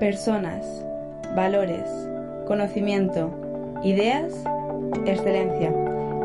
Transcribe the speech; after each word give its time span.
Personas, 0.00 0.64
valores, 1.36 1.86
conocimiento, 2.46 3.30
ideas, 3.84 4.32
excelencia. 5.04 5.74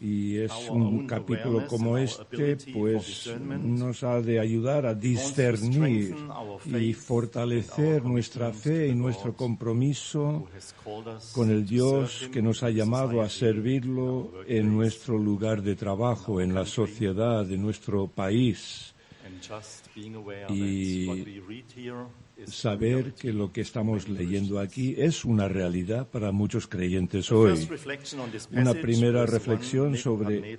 Y 0.00 0.36
es 0.36 0.52
un 0.70 1.06
capítulo 1.06 1.66
como 1.66 1.96
este, 1.98 2.56
pues 2.72 3.30
nos 3.38 4.02
ha 4.02 4.20
de 4.20 4.40
ayudar 4.40 4.86
a 4.86 4.94
discernir 4.94 6.14
y 6.66 6.92
fortalecer 6.92 8.04
nuestra 8.04 8.52
fe 8.52 8.88
y 8.88 8.94
nuestro 8.94 9.34
compromiso 9.34 10.46
con 11.32 11.50
el 11.50 11.66
Dios 11.66 12.28
que 12.32 12.42
nos 12.42 12.62
ha 12.62 12.70
llamado 12.70 13.22
a 13.22 13.28
servirlo 13.28 14.32
en 14.46 14.74
nuestro 14.74 15.18
lugar 15.18 15.62
de 15.62 15.76
trabajo, 15.76 16.40
en 16.40 16.54
la 16.54 16.66
sociedad 16.66 17.44
de 17.44 17.56
nuestro 17.56 18.08
país. 18.08 18.94
Y 20.48 21.06
saber 22.46 23.14
que 23.14 23.32
lo 23.32 23.52
que 23.52 23.60
estamos 23.60 24.08
leyendo 24.08 24.58
aquí 24.58 24.94
es 24.98 25.24
una 25.24 25.48
realidad 25.48 26.08
para 26.08 26.32
muchos 26.32 26.66
creyentes 26.66 27.30
hoy. 27.30 27.68
Una 28.52 28.74
primera 28.74 29.26
reflexión 29.26 29.96
sobre 29.96 30.58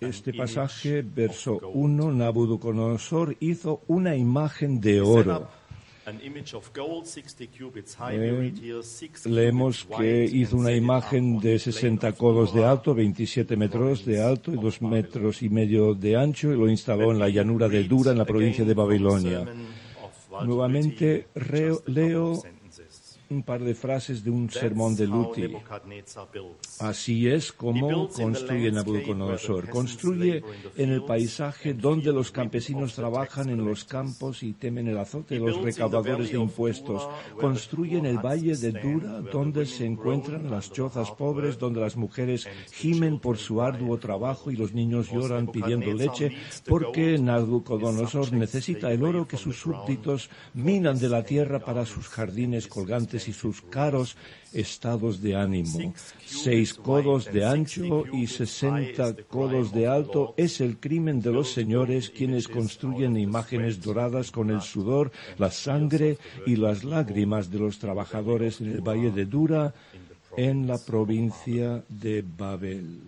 este 0.00 0.34
pasaje, 0.34 1.02
verso 1.02 1.60
1, 1.72 2.12
Nabucodonosor 2.12 3.36
hizo 3.40 3.82
una 3.86 4.16
imagen 4.16 4.80
de 4.80 5.00
oro. 5.00 5.48
Eh, 8.10 8.52
leemos 9.24 9.88
que 9.98 10.24
hizo 10.24 10.56
una 10.56 10.72
imagen 10.72 11.40
de 11.40 11.58
60 11.58 12.12
codos 12.12 12.54
de 12.54 12.64
alto, 12.64 12.94
27 12.94 13.56
metros 13.56 14.04
de 14.04 14.22
alto 14.22 14.52
y 14.52 14.56
2 14.56 14.82
metros 14.82 15.42
y 15.42 15.48
medio 15.48 15.94
de 15.94 16.16
ancho 16.16 16.52
y 16.52 16.56
lo 16.56 16.68
instaló 16.68 17.10
en 17.10 17.18
la 17.18 17.28
llanura 17.28 17.68
de 17.68 17.82
Dura, 17.82 18.12
en 18.12 18.18
la 18.18 18.24
provincia 18.24 18.64
de 18.64 18.74
Babilonia. 18.74 19.44
Nuevamente 20.44 21.26
leo 21.86 22.42
un 23.30 23.42
par 23.42 23.62
de 23.62 23.74
frases 23.74 24.22
de 24.22 24.30
un 24.30 24.48
sermón 24.50 24.94
de 24.94 25.06
Luti. 25.06 25.48
Así 26.80 27.28
es 27.28 27.52
como 27.52 28.08
construye 28.08 28.70
Nabucodonosor. 28.70 29.68
Construye 29.68 30.42
en 30.76 30.90
el 30.90 31.02
paisaje 31.02 31.74
donde 31.74 32.12
los 32.12 32.30
campesinos 32.30 32.94
trabajan 32.94 33.50
en 33.50 33.64
los 33.64 33.84
campos 33.84 34.42
y 34.42 34.52
temen 34.52 34.88
el 34.88 34.98
azote 34.98 35.34
de 35.34 35.40
los 35.40 35.60
recaudadores 35.62 36.30
de 36.30 36.38
impuestos. 36.38 37.08
Construye 37.38 37.98
en 37.98 38.06
el 38.06 38.18
valle 38.18 38.56
de 38.56 38.72
Dura 38.72 39.20
donde 39.20 39.66
se 39.66 39.84
encuentran 39.86 40.50
las 40.50 40.72
chozas 40.72 41.10
pobres, 41.10 41.58
donde 41.58 41.80
las 41.80 41.96
mujeres 41.96 42.48
gimen 42.72 43.18
por 43.18 43.38
su 43.38 43.60
arduo 43.60 43.98
trabajo 43.98 44.50
y 44.50 44.56
los 44.56 44.72
niños 44.72 45.10
lloran 45.10 45.48
pidiendo 45.48 45.92
leche, 45.92 46.32
porque 46.66 47.18
Nabucodonosor 47.18 48.32
necesita 48.32 48.92
el 48.92 49.02
oro 49.02 49.26
que 49.26 49.36
sus 49.36 49.58
súbditos 49.58 50.30
minan 50.54 50.98
de 50.98 51.08
la 51.08 51.24
tierra 51.24 51.58
para 51.58 51.84
sus 51.84 52.08
jardines 52.08 52.66
colgantes 52.66 53.15
y 53.28 53.32
sus 53.32 53.62
caros 53.62 54.16
estados 54.52 55.20
de 55.20 55.36
ánimo. 55.36 55.94
Seis 56.24 56.74
codos 56.74 57.26
de 57.32 57.44
ancho 57.44 58.04
y 58.12 58.26
sesenta 58.26 59.14
codos 59.28 59.72
de 59.72 59.86
alto 59.86 60.34
es 60.36 60.60
el 60.60 60.78
crimen 60.78 61.20
de 61.20 61.32
los 61.32 61.52
señores 61.52 62.10
quienes 62.10 62.48
construyen 62.48 63.16
imágenes 63.16 63.80
doradas 63.80 64.30
con 64.30 64.50
el 64.50 64.62
sudor, 64.62 65.10
la 65.38 65.50
sangre 65.50 66.18
y 66.46 66.56
las 66.56 66.84
lágrimas 66.84 67.50
de 67.50 67.58
los 67.58 67.78
trabajadores 67.78 68.60
en 68.60 68.68
el 68.72 68.80
valle 68.80 69.10
de 69.10 69.26
Dura 69.26 69.74
en 70.36 70.66
la 70.66 70.78
provincia 70.78 71.82
de 71.88 72.22
Babel. 72.22 73.00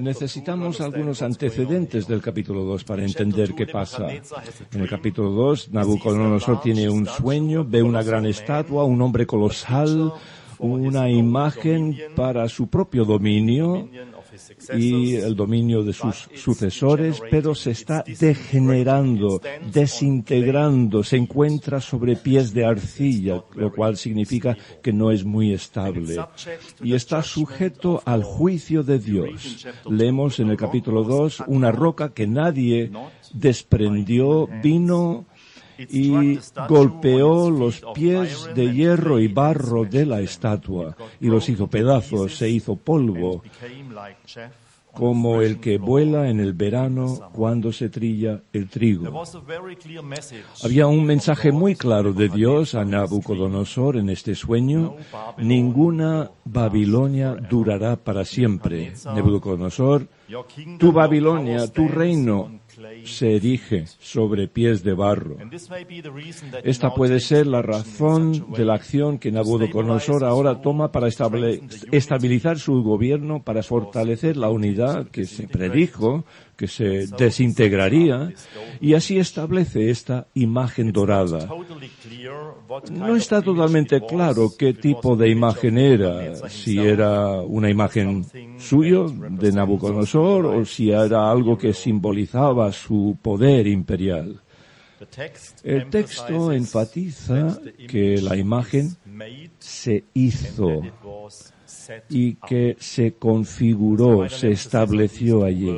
Necesitamos 0.00 0.80
algunos 0.82 1.22
antecedentes 1.22 2.06
del 2.06 2.20
capítulo 2.20 2.64
2 2.64 2.84
para 2.84 3.02
entender 3.02 3.54
qué 3.54 3.66
pasa. 3.66 4.08
En 4.10 4.80
el 4.80 4.88
capítulo 4.88 5.30
2, 5.30 5.70
Nabucodonosor 5.72 6.60
tiene 6.60 6.90
un 6.90 7.06
sueño, 7.06 7.64
ve 7.64 7.82
una 7.82 8.02
gran 8.02 8.26
estatua, 8.26 8.84
un 8.84 9.00
hombre 9.00 9.26
colosal, 9.26 10.12
una 10.58 11.10
imagen 11.10 11.96
para 12.14 12.48
su 12.48 12.68
propio 12.68 13.04
dominio 13.04 13.88
y 14.74 15.14
el 15.14 15.34
dominio 15.34 15.82
de 15.82 15.92
sus 15.92 16.28
sucesores, 16.34 17.20
pero 17.30 17.54
se 17.54 17.70
está 17.70 18.04
degenerando, 18.18 19.40
desintegrando, 19.72 21.02
se 21.02 21.16
encuentra 21.16 21.80
sobre 21.80 22.16
pies 22.16 22.52
de 22.52 22.64
arcilla, 22.64 23.42
lo 23.54 23.72
cual 23.72 23.96
significa 23.96 24.56
que 24.82 24.92
no 24.92 25.10
es 25.10 25.24
muy 25.24 25.52
estable 25.52 26.16
y 26.82 26.94
está 26.94 27.22
sujeto 27.22 28.02
al 28.04 28.22
juicio 28.22 28.82
de 28.82 28.98
Dios. 28.98 29.66
Leemos 29.88 30.38
en 30.40 30.50
el 30.50 30.56
capítulo 30.56 31.04
2 31.04 31.44
una 31.46 31.72
roca 31.72 32.12
que 32.12 32.26
nadie 32.26 32.90
desprendió, 33.32 34.48
vino 34.62 35.26
y 35.78 36.38
golpeó 36.68 37.50
los 37.50 37.82
pies 37.94 38.48
de 38.54 38.72
hierro 38.72 39.18
y 39.20 39.28
barro 39.28 39.84
de 39.84 40.06
la 40.06 40.20
estatua 40.20 40.96
y 41.20 41.28
los 41.28 41.48
hizo 41.48 41.66
pedazos, 41.66 42.36
se 42.36 42.48
hizo 42.48 42.76
polvo, 42.76 43.42
como 44.96 45.42
el 45.42 45.60
que 45.60 45.76
vuela 45.76 46.30
en 46.30 46.40
el 46.40 46.54
verano 46.54 47.30
cuando 47.32 47.70
se 47.70 47.90
trilla 47.90 48.40
el 48.52 48.68
trigo. 48.68 49.22
Había 50.64 50.86
un 50.86 51.04
mensaje 51.04 51.52
muy 51.52 51.74
claro 51.74 52.14
de 52.14 52.28
Dios 52.28 52.74
a 52.74 52.84
Nabucodonosor 52.84 53.98
en 53.98 54.08
este 54.08 54.34
sueño. 54.34 54.96
Ninguna 55.36 56.30
Babilonia 56.46 57.34
durará 57.34 57.96
para 57.96 58.24
siempre. 58.24 58.94
Nabucodonosor, 59.04 60.08
tu 60.78 60.92
Babilonia, 60.92 61.70
tu 61.70 61.88
reino, 61.88 62.60
se 63.04 63.36
erige 63.36 63.84
sobre 63.98 64.48
pies 64.48 64.82
de 64.82 64.94
barro. 64.94 65.36
Esta 66.62 66.94
puede 66.94 67.20
ser 67.20 67.46
la 67.46 67.62
razón 67.62 68.52
de 68.52 68.64
la 68.64 68.74
acción 68.74 69.18
que 69.18 69.32
Nabucodonosor 69.32 70.24
ahora 70.24 70.60
toma 70.60 70.92
para 70.92 71.08
estabilizar 71.08 72.58
su 72.58 72.82
gobierno, 72.82 73.42
para 73.42 73.62
fortalecer 73.62 74.36
la 74.36 74.50
unidad 74.50 75.08
que 75.08 75.24
se 75.24 75.48
predijo 75.48 76.24
que 76.56 76.66
se 76.66 77.06
desintegraría 77.06 78.32
y 78.80 78.94
así 78.94 79.18
establece 79.18 79.90
esta 79.90 80.26
imagen 80.34 80.92
dorada. 80.92 81.48
No 82.90 83.14
está 83.14 83.42
totalmente 83.42 84.00
claro 84.00 84.52
qué 84.58 84.72
tipo 84.72 85.16
de 85.16 85.28
imagen 85.28 85.78
era, 85.78 86.48
si 86.48 86.78
era 86.78 87.42
una 87.42 87.70
imagen 87.70 88.26
suyo 88.58 89.08
de 89.08 89.52
Nabucodonosor 89.52 90.46
o 90.46 90.64
si 90.64 90.90
era 90.90 91.30
algo 91.30 91.58
que 91.58 91.72
simbolizaba 91.72 92.72
su 92.72 93.18
poder 93.20 93.66
imperial. 93.66 94.40
El 95.62 95.90
texto 95.90 96.52
enfatiza 96.52 97.58
que 97.86 98.20
la 98.22 98.36
imagen 98.36 98.96
se 99.58 100.04
hizo 100.14 100.82
y 102.08 102.34
que 102.34 102.76
se 102.78 103.12
configuró, 103.14 104.28
se 104.28 104.50
estableció 104.50 105.44
allí. 105.44 105.76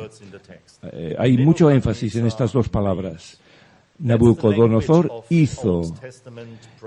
Eh, 0.83 1.15
hay 1.17 1.37
mucho 1.37 1.69
énfasis 1.69 2.15
en 2.15 2.27
estas 2.27 2.53
dos 2.53 2.69
palabras. 2.69 3.39
Nabucodonosor 3.99 5.25
hizo. 5.29 5.81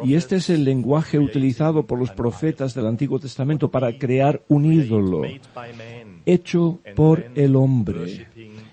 Y 0.03 0.15
este 0.15 0.37
es 0.37 0.49
el 0.49 0.65
lenguaje 0.65 1.19
utilizado 1.19 1.87
por 1.87 1.99
los 1.99 2.11
profetas 2.11 2.75
del 2.75 2.87
Antiguo 2.87 3.19
Testamento 3.19 3.71
para 3.71 3.97
crear 3.99 4.43
un 4.49 4.73
ídolo 4.73 5.23
hecho 6.25 6.81
por 6.97 7.27
el 7.35 7.55
hombre 7.57 8.27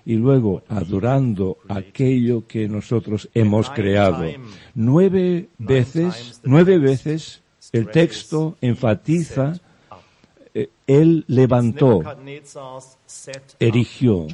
y 0.06 0.16
luego 0.16 0.64
adorando 0.70 1.58
aquello 1.68 2.48
que 2.48 2.68
nosotros 2.68 3.30
hemos 3.34 3.70
creado. 3.70 4.26
Nueve 4.74 5.50
veces, 5.58 6.40
nueve 6.44 6.80
veces 6.80 7.42
el 7.72 7.90
texto 7.92 8.56
enfatiza, 8.62 9.60
eh, 10.54 10.70
él 10.88 11.26
levantó, 11.28 12.02
erigió. 13.60 14.28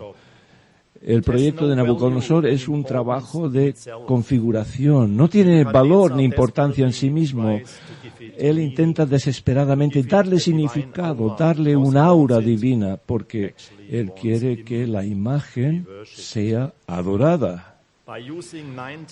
El 1.01 1.21
proyecto 1.21 1.67
de 1.67 1.75
Nabucodonosor 1.75 2.47
es 2.47 2.67
un 2.67 2.83
trabajo 2.83 3.49
de 3.49 3.75
configuración. 4.07 5.15
No 5.15 5.27
tiene 5.27 5.63
valor 5.63 6.15
ni 6.15 6.23
importancia 6.23 6.85
en 6.85 6.93
sí 6.93 7.09
mismo. 7.09 7.59
Él 8.37 8.59
intenta 8.59 9.05
desesperadamente 9.05 10.03
darle 10.03 10.39
significado, 10.39 11.35
darle 11.37 11.75
un 11.75 11.97
aura 11.97 12.39
divina, 12.39 12.97
porque 12.97 13.55
él 13.89 14.13
quiere 14.13 14.63
que 14.63 14.87
la 14.87 15.05
imagen 15.05 15.87
sea 16.05 16.73
adorada. 16.87 17.74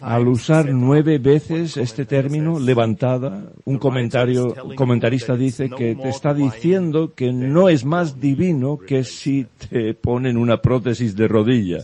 Al 0.01 0.27
usar 0.27 0.71
nueve 0.71 1.17
veces 1.17 1.77
este 1.77 2.05
término, 2.05 2.59
levantada, 2.59 3.51
un 3.65 3.79
comentario, 3.79 4.53
comentarista 4.75 5.35
dice 5.35 5.67
que 5.69 5.95
te 5.95 6.09
está 6.09 6.33
diciendo 6.33 7.13
que 7.15 7.31
no 7.31 7.69
es 7.69 7.85
más 7.85 8.19
divino 8.19 8.77
que 8.77 9.03
si 9.03 9.47
te 9.69 9.95
ponen 9.95 10.37
una 10.37 10.61
prótesis 10.61 11.15
de 11.15 11.27
rodilla. 11.27 11.79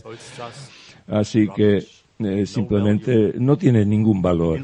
Así 1.08 1.48
que 1.48 1.84
eh, 2.20 2.46
simplemente 2.46 3.32
no 3.38 3.58
tiene 3.58 3.84
ningún 3.84 4.22
valor. 4.22 4.60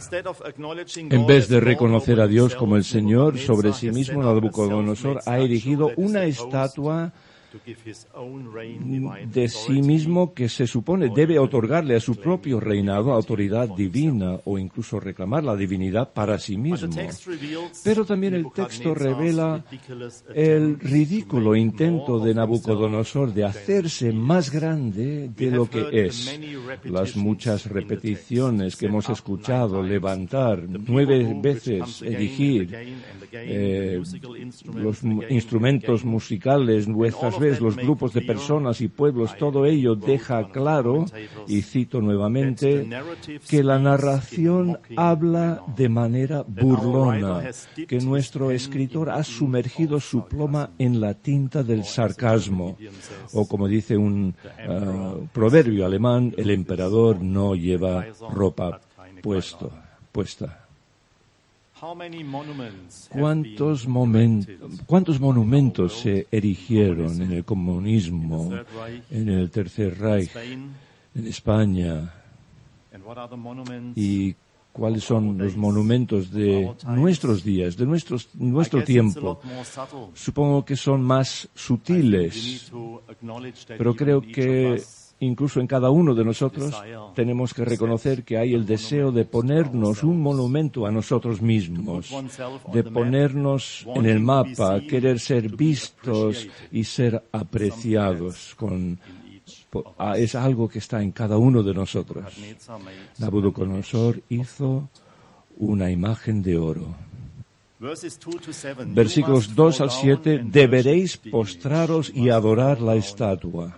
En 0.97 1.27
vez 1.27 1.49
de 1.49 1.59
reconocer 1.59 2.21
a 2.21 2.29
Dios 2.29 2.55
como 2.55 2.77
el 2.77 2.85
Señor 2.85 3.39
sobre 3.39 3.73
sí 3.73 3.91
mismo, 3.91 4.23
Nabucodonosor 4.23 5.21
ha 5.27 5.39
erigido 5.39 5.91
una 5.97 6.25
estatua 6.27 7.13
de 9.33 9.49
sí 9.49 9.83
mismo 9.83 10.33
que 10.35 10.49
se 10.49 10.67
supone 10.67 11.11
debe 11.15 11.39
otorgarle 11.39 11.97
a 11.97 12.01
su 12.01 12.17
propio 12.17 12.61
reinado 12.61 13.13
autoridad 13.13 13.69
divina 13.69 14.39
o 14.45 14.59
incluso 14.59 15.01
reclamar 15.01 15.45
la 15.45 15.57
divinidad 15.57 16.13
para 16.13 16.39
sí 16.39 16.57
mismo. 16.57 16.91
Pero 17.85 18.05
también 18.05 18.35
el 18.35 18.47
texto 18.53 18.95
revela 18.95 19.65
el 20.35 20.79
ridículo 20.79 21.55
intento 21.57 22.19
de 22.19 22.35
Nabucodonosor 22.35 23.33
de 23.33 23.45
hacerse 23.45 24.13
más 24.13 24.51
grande 24.51 25.31
de 25.35 25.51
lo 25.51 25.69
que 25.69 25.89
es. 25.93 26.39
Las 26.85 27.17
muchas 27.17 27.67
repeticiones 27.67 28.77
que 28.77 28.87
hemos 28.87 29.09
escuchado, 29.09 29.83
levantar, 29.83 30.65
nueve 30.69 31.37
veces 31.41 32.03
erigir, 32.03 32.75
eh, 33.33 34.03
los 34.75 35.03
instrumentos 35.29 36.05
musicales, 36.05 36.89
nuestras 36.89 37.39
los 37.61 37.77
grupos 37.77 38.13
de 38.13 38.23
personas 38.23 38.81
y 38.81 38.89
pueblos, 38.89 39.37
todo 39.37 39.67
ello 39.67 39.95
deja 39.95 40.49
claro, 40.51 41.07
y 41.47 41.63
cito 41.63 42.01
nuevamente, 42.01 42.89
que 43.49 43.63
la 43.63 43.79
narración 43.79 44.79
habla 44.97 45.63
de 45.77 45.89
manera 45.89 46.45
burlona, 46.47 47.51
que 47.87 48.01
nuestro 48.01 48.51
escritor 48.51 49.11
ha 49.11 49.23
sumergido 49.23 50.01
su 50.01 50.27
pluma 50.27 50.71
en 50.79 51.01
la 51.01 51.15
tinta 51.15 51.63
del 51.63 51.85
sarcasmo, 51.85 52.77
o 53.33 53.47
como 53.47 53.69
dice 53.69 53.97
un 53.97 54.35
ah, 54.69 55.15
proverbio 55.33 55.87
alemán, 55.87 56.35
el 56.37 56.51
emperador 56.51 57.21
no 57.23 57.55
lleva 57.55 58.07
ropa 58.31 58.81
puesta. 59.23 60.66
¿Cuántos, 63.11 63.87
¿Cuántos 64.87 65.21
monumentos 65.21 66.01
se 66.01 66.27
erigieron 66.31 67.21
en 67.21 67.33
el 67.33 67.45
comunismo, 67.45 68.51
en 69.11 69.29
el 69.29 69.51
Tercer 69.51 69.99
Reich, 69.99 70.35
en 70.35 71.27
España? 71.27 72.15
¿Y 73.95 74.35
cuáles 74.73 75.05
son 75.05 75.37
los 75.37 75.55
monumentos 75.57 76.31
de 76.31 76.75
nuestros 76.87 77.45
días, 77.45 77.77
de 77.77 77.85
nuestros, 77.85 78.31
nuestro 78.35 78.83
tiempo? 78.83 79.39
Supongo 80.15 80.65
que 80.65 80.77
son 80.77 81.03
más 81.03 81.47
sutiles, 81.55 82.73
pero 83.77 83.95
creo 83.95 84.23
que 84.23 84.83
incluso 85.21 85.61
en 85.61 85.67
cada 85.67 85.91
uno 85.91 86.15
de 86.15 86.25
nosotros, 86.25 86.75
tenemos 87.15 87.55
que 87.55 87.65
reconocer 87.65 88.23
que 88.25 88.37
hay 88.37 88.55
el 88.55 88.67
deseo 88.67 89.13
de 89.13 89.25
ponernos 89.25 90.03
un 90.03 90.21
monumento 90.21 90.87
a 90.87 90.91
nosotros 90.91 91.41
mismos, 91.41 92.15
de 92.73 92.85
ponernos 92.85 93.87
en 93.95 94.07
el 94.07 94.21
mapa, 94.21 94.81
querer 94.81 95.19
ser 95.19 95.55
vistos 95.57 96.47
y 96.71 96.85
ser 96.85 97.23
apreciados 97.33 98.55
con 98.57 98.99
es 100.17 100.35
algo 100.35 100.69
que 100.69 100.79
está 100.79 101.03
en 101.03 101.13
cada 101.13 101.37
uno 101.37 101.63
de 101.63 101.75
nosotros. 101.75 102.25
Nabucodonosor 103.19 104.23
hizo 104.31 104.89
una 105.59 105.91
imagen 105.91 106.43
de 106.43 106.57
oro. 106.57 106.95
Versículos 108.87 109.55
2 109.55 109.81
al 109.83 109.91
7, 109.91 110.41
deberéis 110.47 111.19
postraros 111.19 112.11
y 112.15 112.31
adorar 112.31 112.81
la 112.81 112.97
estatua 112.97 113.77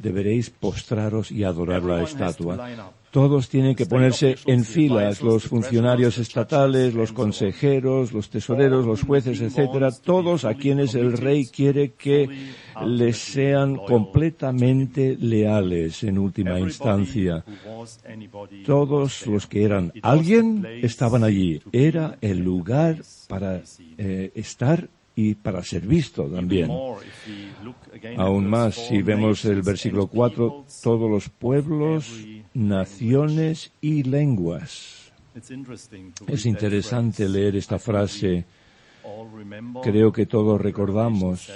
deberéis 0.00 0.50
postraros 0.50 1.30
y 1.30 1.44
adorar 1.44 1.82
la 1.82 2.02
estatua. 2.02 2.92
Todos 3.10 3.48
tienen 3.48 3.76
que 3.76 3.86
ponerse 3.86 4.36
en 4.44 4.64
filas, 4.64 5.22
los 5.22 5.44
funcionarios 5.44 6.18
estatales, 6.18 6.94
los 6.94 7.12
consejeros, 7.12 8.12
los 8.12 8.28
tesoreros, 8.28 8.84
los 8.84 9.02
jueces, 9.02 9.40
etcétera, 9.40 9.92
todos 9.92 10.44
a 10.44 10.54
quienes 10.54 10.96
el 10.96 11.12
rey 11.16 11.46
quiere 11.46 11.92
que 11.92 12.28
les 12.84 13.16
sean 13.18 13.76
completamente 13.76 15.16
leales 15.16 16.02
en 16.02 16.18
última 16.18 16.58
instancia. 16.58 17.44
Todos 18.66 19.28
los 19.28 19.46
que 19.46 19.62
eran 19.62 19.92
alguien 20.02 20.66
estaban 20.82 21.22
allí. 21.22 21.62
Era 21.70 22.18
el 22.20 22.40
lugar 22.40 23.00
para 23.28 23.62
eh, 23.96 24.32
estar 24.34 24.88
y 25.16 25.34
para 25.34 25.62
ser 25.62 25.86
visto 25.86 26.24
también. 26.24 26.70
Aún 28.16 28.48
más, 28.48 28.74
si 28.74 29.02
vemos 29.02 29.44
el 29.44 29.62
versículo 29.62 30.08
4, 30.08 30.66
todos 30.82 31.10
los 31.10 31.28
pueblos, 31.28 32.10
naciones 32.52 33.72
y 33.80 34.02
lenguas. 34.02 35.12
Es 36.26 36.46
interesante 36.46 37.28
leer 37.28 37.56
esta 37.56 37.78
frase. 37.78 38.44
Creo 39.82 40.12
que 40.12 40.26
todos 40.26 40.60
recordamos 40.60 41.50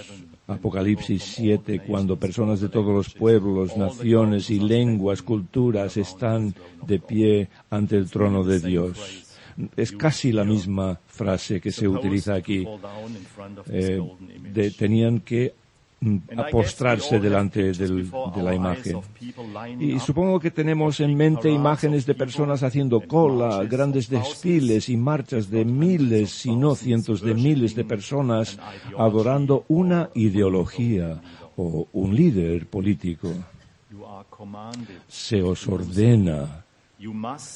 Apocalipsis 0.46 1.22
7, 1.36 1.80
cuando 1.86 2.16
personas 2.16 2.60
de 2.60 2.68
todos 2.68 2.94
los 2.94 3.14
pueblos, 3.14 3.76
naciones 3.76 4.50
y 4.50 4.60
lenguas, 4.60 5.22
culturas 5.22 5.96
están 5.96 6.54
de 6.86 6.98
pie 6.98 7.48
ante 7.70 7.96
el 7.96 8.10
trono 8.10 8.44
de 8.44 8.60
Dios 8.60 9.27
es 9.76 9.92
casi 9.92 10.32
la 10.32 10.44
misma 10.44 10.98
frase 11.06 11.60
que 11.60 11.72
se 11.72 11.88
utiliza 11.88 12.34
aquí. 12.34 12.66
Eh, 13.70 14.00
tenían 14.78 15.20
que 15.20 15.54
mm, 16.00 16.18
postrarse 16.50 17.18
delante 17.18 17.72
de 17.72 18.42
la 18.42 18.54
imagen. 18.54 19.00
Y 19.80 19.98
supongo 19.98 20.38
que 20.38 20.50
tenemos 20.50 21.00
en 21.00 21.16
mente 21.16 21.50
imágenes 21.50 22.06
de 22.06 22.14
personas 22.14 22.62
haciendo 22.62 23.00
cola, 23.00 23.64
grandes 23.64 24.08
desfiles 24.08 24.88
y 24.88 24.96
marchas 24.96 25.50
de 25.50 25.64
miles, 25.64 26.30
si 26.30 26.54
no 26.54 26.74
cientos 26.74 27.20
de 27.20 27.34
miles 27.34 27.74
de 27.74 27.84
personas 27.84 28.58
adorando 28.96 29.64
una 29.68 30.10
ideología 30.14 31.20
o 31.56 31.88
un 31.92 32.14
líder 32.14 32.66
político. 32.66 33.32
Se 35.08 35.42
os 35.42 35.66
ordena 35.66 36.64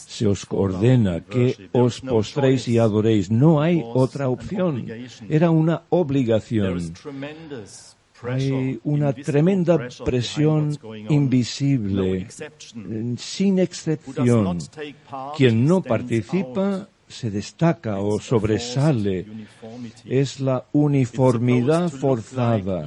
se 0.06 0.26
os 0.26 0.46
ordena 0.50 1.20
que 1.20 1.68
os 1.72 2.00
postréis 2.00 2.68
y 2.68 2.78
adoréis. 2.78 3.30
No 3.30 3.60
hay 3.60 3.82
otra 3.82 4.28
opción. 4.28 4.86
Era 5.28 5.50
una 5.50 5.82
obligación. 5.90 6.94
Hay 8.22 8.78
una 8.84 9.12
tremenda 9.12 9.88
presión 10.04 10.78
invisible, 11.08 12.28
sin 13.18 13.58
excepción. 13.58 14.58
Quien 15.36 15.66
no 15.66 15.82
participa 15.82 16.88
se 17.08 17.30
destaca 17.30 17.98
o 17.98 18.20
sobresale. 18.20 19.26
Es 20.04 20.38
la 20.38 20.64
uniformidad 20.72 21.90
forzada. 21.90 22.86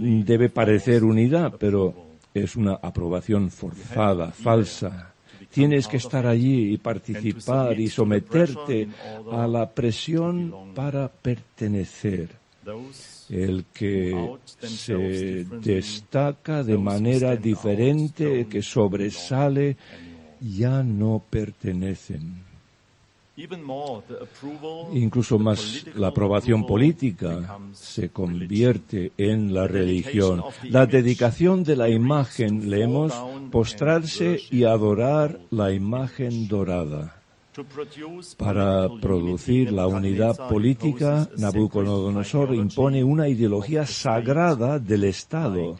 Debe 0.00 0.48
parecer 0.48 1.04
unidad, 1.04 1.54
pero 1.58 1.94
es 2.32 2.56
una 2.56 2.74
aprobación 2.74 3.50
forzada, 3.50 4.32
falsa. 4.32 5.12
Tienes 5.50 5.88
que 5.88 5.96
estar 5.96 6.26
allí 6.26 6.72
y 6.72 6.76
participar 6.78 7.78
y 7.80 7.88
someterte 7.88 8.88
a 9.30 9.46
la 9.46 9.70
presión 9.70 10.74
para 10.74 11.08
pertenecer. 11.08 12.30
El 13.28 13.64
que 13.72 14.38
se 14.60 15.44
destaca 15.44 16.62
de 16.62 16.76
manera 16.76 17.36
diferente, 17.36 18.46
que 18.48 18.62
sobresale, 18.62 19.76
ya 20.40 20.82
no 20.82 21.22
pertenecen. 21.30 22.45
Incluso 24.94 25.38
más 25.38 25.84
la 25.94 26.08
aprobación 26.08 26.66
política 26.66 27.58
se 27.72 28.08
convierte 28.08 29.12
en 29.18 29.52
la 29.52 29.66
religión. 29.66 30.42
La 30.64 30.86
dedicación 30.86 31.62
de 31.62 31.76
la 31.76 31.90
imagen, 31.90 32.70
leemos, 32.70 33.12
postrarse 33.50 34.40
y 34.50 34.64
adorar 34.64 35.38
la 35.50 35.72
imagen 35.72 36.48
dorada. 36.48 37.15
Para 38.36 38.88
producir 39.00 39.72
la 39.72 39.86
unidad 39.86 40.48
política, 40.48 41.28
Nabucodonosor 41.38 42.54
impone 42.54 43.02
una 43.02 43.28
ideología 43.28 43.86
sagrada 43.86 44.78
del 44.78 45.04
Estado, 45.04 45.78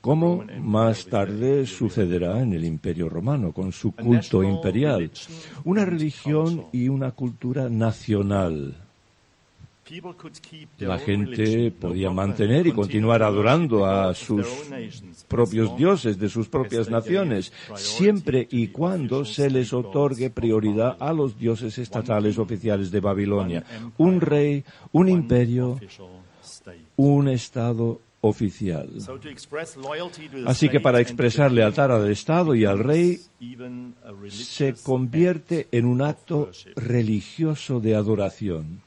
como 0.00 0.44
más 0.60 1.06
tarde 1.06 1.66
sucederá 1.66 2.40
en 2.40 2.54
el 2.54 2.64
Imperio 2.64 3.08
Romano, 3.08 3.52
con 3.52 3.72
su 3.72 3.92
culto 3.92 4.42
imperial, 4.42 5.10
una 5.64 5.84
religión 5.84 6.66
y 6.72 6.88
una 6.88 7.10
cultura 7.10 7.68
nacional 7.68 8.85
la 10.78 10.98
gente 10.98 11.70
podía 11.70 12.10
mantener 12.10 12.66
y 12.66 12.72
continuar 12.72 13.22
adorando 13.22 13.86
a 13.86 14.14
sus 14.14 14.46
propios 15.28 15.76
dioses 15.76 16.18
de 16.18 16.28
sus 16.28 16.48
propias 16.48 16.90
naciones, 16.90 17.52
siempre 17.76 18.48
y 18.50 18.68
cuando 18.68 19.24
se 19.24 19.48
les 19.48 19.72
otorgue 19.72 20.30
prioridad 20.30 20.96
a 20.98 21.12
los 21.12 21.38
dioses 21.38 21.78
estatales 21.78 22.38
oficiales 22.38 22.90
de 22.90 23.00
Babilonia, 23.00 23.64
un 23.98 24.20
rey, 24.20 24.64
un 24.92 25.08
imperio, 25.08 25.78
un 26.96 27.28
estado 27.28 28.00
oficial. 28.22 28.88
Así 30.46 30.68
que 30.68 30.80
para 30.80 31.00
expresar 31.00 31.52
lealtad 31.52 31.92
al 31.92 32.10
Estado 32.10 32.54
y 32.56 32.64
al 32.64 32.80
rey 32.80 33.20
se 34.28 34.74
convierte 34.74 35.68
en 35.70 35.84
un 35.84 36.02
acto 36.02 36.50
religioso 36.74 37.78
de 37.78 37.94
adoración. 37.94 38.85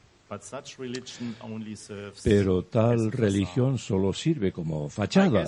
Pero 2.22 2.64
tal 2.64 3.10
religión 3.10 3.78
solo 3.78 4.12
sirve 4.12 4.52
como 4.52 4.88
fachada. 4.88 5.46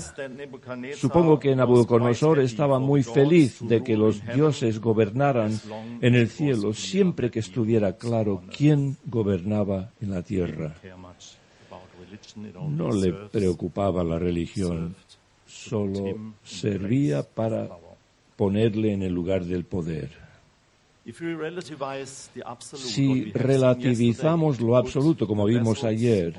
Supongo 0.96 1.38
que 1.38 1.54
Nabucodonosor 1.54 2.40
estaba 2.40 2.80
muy 2.80 3.02
feliz 3.02 3.58
de 3.60 3.82
que 3.84 3.96
los 3.96 4.24
dioses 4.34 4.80
gobernaran 4.80 5.52
en 6.00 6.14
el 6.14 6.28
cielo 6.28 6.72
siempre 6.74 7.30
que 7.30 7.38
estuviera 7.38 7.96
claro 7.96 8.42
quién 8.56 8.96
gobernaba 9.06 9.90
en 10.00 10.10
la 10.10 10.22
tierra. 10.22 10.74
No 12.68 12.90
le 12.90 13.12
preocupaba 13.12 14.02
la 14.02 14.18
religión, 14.18 14.96
solo 15.46 16.34
servía 16.42 17.22
para 17.22 17.68
ponerle 18.36 18.92
en 18.92 19.02
el 19.02 19.12
lugar 19.12 19.44
del 19.44 19.64
poder. 19.64 20.21
Si 22.74 23.32
relativizamos 23.32 24.60
lo 24.60 24.76
absoluto, 24.76 25.26
como 25.26 25.46
vimos 25.46 25.82
ayer, 25.82 26.32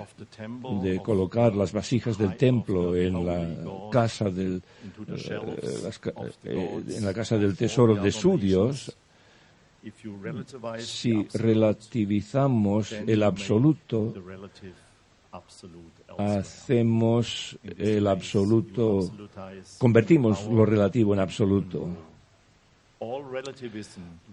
de 0.82 1.02
colocar 1.02 1.54
las 1.54 1.74
vasijas 1.74 2.18
del 2.18 2.38
templo 2.38 2.96
en 2.96 3.26
la 3.26 3.90
casa 3.92 4.30
del, 4.30 4.62
eh, 5.08 5.92
eh, 6.46 6.84
en 6.88 7.06
la 7.06 7.14
casa 7.14 7.38
del 7.38 7.58
tesoro 7.58 7.96
de 7.96 8.12
su 8.12 8.38
Dios, 8.38 8.96
si 10.80 11.28
relativizamos 11.34 12.94
el 12.94 13.22
absoluto, 13.22 14.14
hacemos 16.18 17.60
el 17.64 18.08
absoluto, 18.08 19.12
convertimos 19.78 20.48
lo 20.48 20.66
relativo 20.66 21.14
en 21.14 21.20
absoluto. 21.20 22.13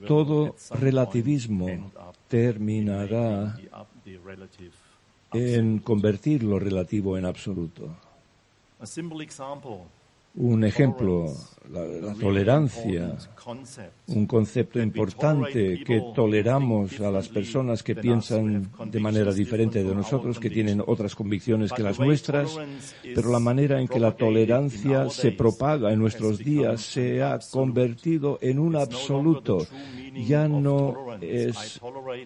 Todo 0.06 0.54
relativismo 0.78 1.92
terminará 2.28 3.56
en 5.32 5.78
convertir 5.78 6.42
lo 6.42 6.58
relativo 6.58 7.16
en 7.16 7.24
absoluto. 7.24 7.88
Un 10.34 10.64
ejemplo, 10.64 11.26
la, 11.72 12.14
tolerancia, 12.14 13.16
un 14.08 14.26
concepto 14.26 14.80
importante 14.80 15.82
que 15.84 16.02
toleramos 16.14 17.00
a 17.00 17.10
las 17.10 17.28
personas 17.28 17.82
que 17.82 17.94
piensan 17.94 18.70
de 18.86 19.00
manera 19.00 19.32
diferente 19.32 19.82
de 19.82 19.94
nosotros, 19.94 20.38
que 20.38 20.50
tienen 20.50 20.82
otras 20.86 21.14
convicciones 21.14 21.72
que 21.72 21.82
las 21.82 21.98
nuestras, 21.98 22.56
pero 23.14 23.30
la 23.30 23.40
manera 23.40 23.80
en 23.80 23.88
que 23.88 24.00
la 24.00 24.16
tolerancia 24.16 25.10
se 25.10 25.32
propaga 25.32 25.92
en 25.92 25.98
nuestros 25.98 26.38
días 26.38 26.80
se 26.80 27.22
ha 27.22 27.38
convertido 27.50 28.38
en 28.40 28.58
un 28.58 28.76
absoluto. 28.76 29.66
Ya 30.14 30.48
no 30.48 31.16
es 31.20 31.80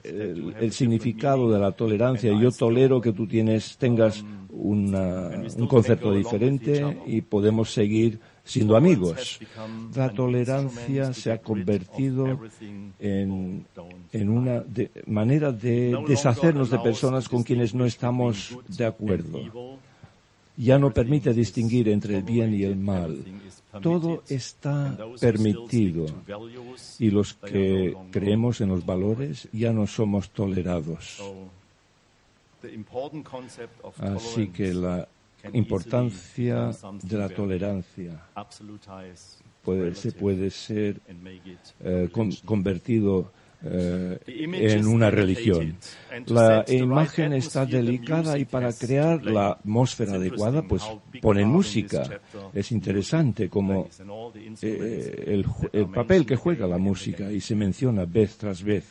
el, 0.05 0.55
el 0.59 0.73
significado 0.73 1.51
de 1.51 1.59
la 1.59 1.73
tolerancia. 1.73 2.33
Yo 2.39 2.51
tolero 2.51 3.01
que 3.01 3.13
tú 3.13 3.27
tienes, 3.27 3.77
tengas 3.77 4.25
un 4.57 5.67
concepto 5.69 6.13
diferente 6.13 6.99
y 7.07 7.21
podemos 7.21 7.73
seguir 7.73 8.21
siendo 8.45 8.77
amigos. 8.77 9.41
La 9.95 10.11
tolerancia 10.11 11.13
se 11.13 11.33
ha 11.33 11.39
convertido 11.39 12.39
en, 13.01 13.67
una 14.13 14.65
manera 15.07 15.51
de 15.51 15.97
deshacernos 16.07 16.71
de 16.71 16.79
personas 16.79 17.29
con 17.29 17.43
quienes 17.43 17.75
no 17.75 17.85
estamos 17.85 18.57
de 18.69 18.87
acuerdo. 18.87 19.41
Ya 20.57 20.79
no 20.79 20.93
permite 20.93 21.33
distinguir 21.33 21.89
entre 21.89 22.19
el 22.19 22.23
bien 22.23 22.55
y 22.55 22.63
el 22.63 22.77
mal. 22.77 23.25
Todo 23.83 24.23
está 24.29 24.97
permitido 25.21 26.07
y 27.01 27.11
los 27.11 27.35
que 27.35 27.93
creemos 28.13 28.61
en 28.61 28.69
los 28.69 28.87
valores 28.87 29.49
ya 29.53 29.73
no 29.73 29.89
somos 29.89 30.31
tolerados. 30.31 31.21
Así 33.99 34.49
que 34.49 34.75
la 34.75 35.09
importancia 35.53 36.71
de 37.03 37.19
la 37.19 37.29
tolerancia 37.29 38.21
puede, 39.63 39.95
se 39.95 40.13
puede 40.13 40.51
ser 40.51 41.01
eh, 41.81 42.09
convertido 42.45 43.31
eh, 43.67 44.19
en 44.27 44.87
una 44.87 45.11
religión. 45.11 45.77
La 46.27 46.65
imagen 46.69 47.33
está 47.33 47.65
delicada 47.65 48.39
y 48.39 48.45
para 48.45 48.73
crear 48.73 49.25
la 49.25 49.53
atmósfera 49.53 50.15
adecuada, 50.15 50.63
pues 50.63 50.83
ponen 51.23 51.49
música. 51.49 52.03
Es 52.53 52.73
interesante 52.73 53.49
como 53.49 53.89
eh, 54.61 55.25
el, 55.27 55.47
el 55.73 55.89
papel 55.89 56.27
que 56.27 56.37
juega 56.37 56.67
la 56.67 56.79
música 56.79 57.31
y 57.33 57.41
se 57.41 57.55
menciona 57.55 58.05
vez 58.05 58.37
tras 58.37 58.63
vez 58.63 58.85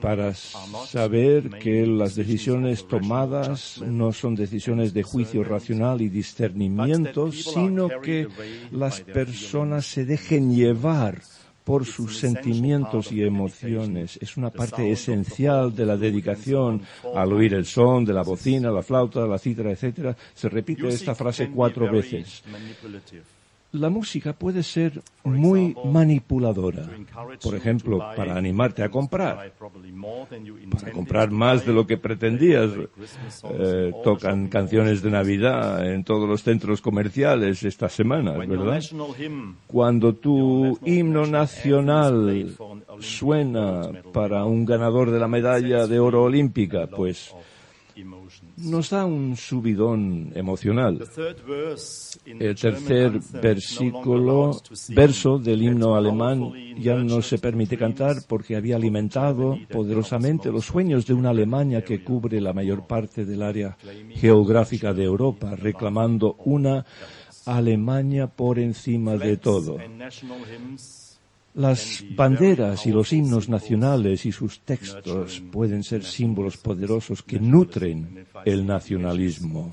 para 0.00 0.34
saber 0.34 1.50
que 1.58 1.86
las 1.86 2.14
decisiones 2.14 2.86
tomadas 2.86 3.80
no 3.82 4.12
son 4.12 4.34
decisiones 4.34 4.94
de 4.94 5.02
juicio 5.02 5.44
racional 5.44 6.00
y 6.00 6.08
discernimiento, 6.08 7.30
sino 7.32 7.88
que 8.00 8.28
las 8.70 9.00
personas 9.00 9.86
se 9.86 10.04
dejen 10.04 10.54
llevar 10.54 11.20
por 11.64 11.84
sus 11.84 12.16
sentimientos 12.16 13.12
y 13.12 13.22
emociones. 13.22 14.18
Es 14.22 14.38
una 14.38 14.48
parte 14.48 14.90
esencial 14.90 15.74
de 15.74 15.84
la 15.84 15.98
dedicación 15.98 16.80
al 17.14 17.30
oír 17.30 17.52
el 17.52 17.66
son 17.66 18.06
de 18.06 18.14
la 18.14 18.22
bocina, 18.22 18.70
la 18.70 18.82
flauta, 18.82 19.26
la 19.26 19.38
cítara, 19.38 19.72
etc. 19.72 20.16
Se 20.34 20.48
repite 20.48 20.88
esta 20.88 21.14
frase 21.14 21.50
cuatro 21.50 21.90
veces 21.90 22.42
la 23.72 23.90
música 23.90 24.32
puede 24.32 24.62
ser 24.62 25.02
muy 25.24 25.76
manipuladora. 25.84 26.88
Por 27.42 27.54
ejemplo, 27.54 27.98
para 27.98 28.36
animarte 28.36 28.82
a 28.82 28.88
comprar, 28.88 29.52
para 30.70 30.92
comprar 30.92 31.30
más 31.30 31.66
de 31.66 31.72
lo 31.72 31.86
que 31.86 31.98
pretendías. 31.98 32.70
Eh, 33.50 33.92
tocan 34.02 34.48
canciones 34.48 35.02
de 35.02 35.10
Navidad 35.10 35.86
en 35.92 36.02
todos 36.04 36.28
los 36.28 36.42
centros 36.42 36.80
comerciales 36.80 37.62
esta 37.62 37.88
semana, 37.88 38.32
¿verdad? 38.32 38.82
Cuando 39.66 40.14
tu 40.14 40.78
himno 40.84 41.26
nacional 41.26 42.56
suena 43.00 43.82
para 44.12 44.44
un 44.44 44.64
ganador 44.64 45.10
de 45.10 45.18
la 45.18 45.28
medalla 45.28 45.86
de 45.86 45.98
oro 45.98 46.22
olímpica, 46.22 46.86
pues 46.86 47.34
nos 48.62 48.90
da 48.90 49.04
un 49.04 49.36
subidón 49.36 50.32
emocional. 50.34 50.98
El 52.26 52.54
tercer 52.54 53.20
versículo, 53.40 54.60
verso 54.88 55.38
del 55.38 55.62
himno 55.62 55.94
alemán 55.94 56.52
ya 56.78 56.96
no 56.96 57.22
se 57.22 57.38
permite 57.38 57.76
cantar 57.76 58.16
porque 58.26 58.56
había 58.56 58.76
alimentado 58.76 59.56
poderosamente 59.70 60.50
los 60.50 60.66
sueños 60.66 61.06
de 61.06 61.14
una 61.14 61.30
Alemania 61.30 61.82
que 61.82 62.02
cubre 62.02 62.40
la 62.40 62.52
mayor 62.52 62.86
parte 62.86 63.24
del 63.24 63.42
área 63.42 63.76
geográfica 64.14 64.92
de 64.92 65.04
Europa, 65.04 65.54
reclamando 65.56 66.36
una 66.44 66.84
Alemania 67.46 68.26
por 68.26 68.58
encima 68.58 69.16
de 69.16 69.36
todo. 69.36 69.78
Las 71.58 72.04
banderas 72.14 72.86
y 72.86 72.92
los 72.92 73.12
himnos 73.12 73.48
nacionales 73.48 74.24
y 74.24 74.30
sus 74.30 74.60
textos 74.60 75.42
pueden 75.50 75.82
ser 75.82 76.04
símbolos 76.04 76.56
poderosos 76.56 77.24
que 77.24 77.40
nutren 77.40 78.26
el 78.44 78.64
nacionalismo. 78.64 79.72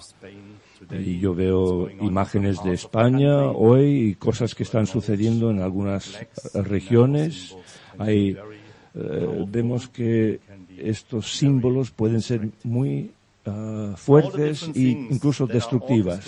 Y 0.89 1.19
yo 1.19 1.35
veo 1.35 1.87
imágenes 2.01 2.63
de 2.63 2.73
España 2.73 3.51
hoy 3.51 4.09
y 4.09 4.15
cosas 4.15 4.55
que 4.55 4.63
están 4.63 4.87
sucediendo 4.87 5.51
en 5.51 5.59
algunas 5.61 6.17
regiones. 6.55 7.55
Hay, 7.99 8.35
eh, 8.95 9.45
vemos 9.47 9.87
que 9.87 10.39
estos 10.79 11.37
símbolos 11.37 11.91
pueden 11.91 12.21
ser 12.21 12.49
muy 12.63 13.11
uh, 13.45 13.95
fuertes 13.95 14.69
e 14.75 15.09
incluso 15.09 15.47
destructivas. 15.47 16.25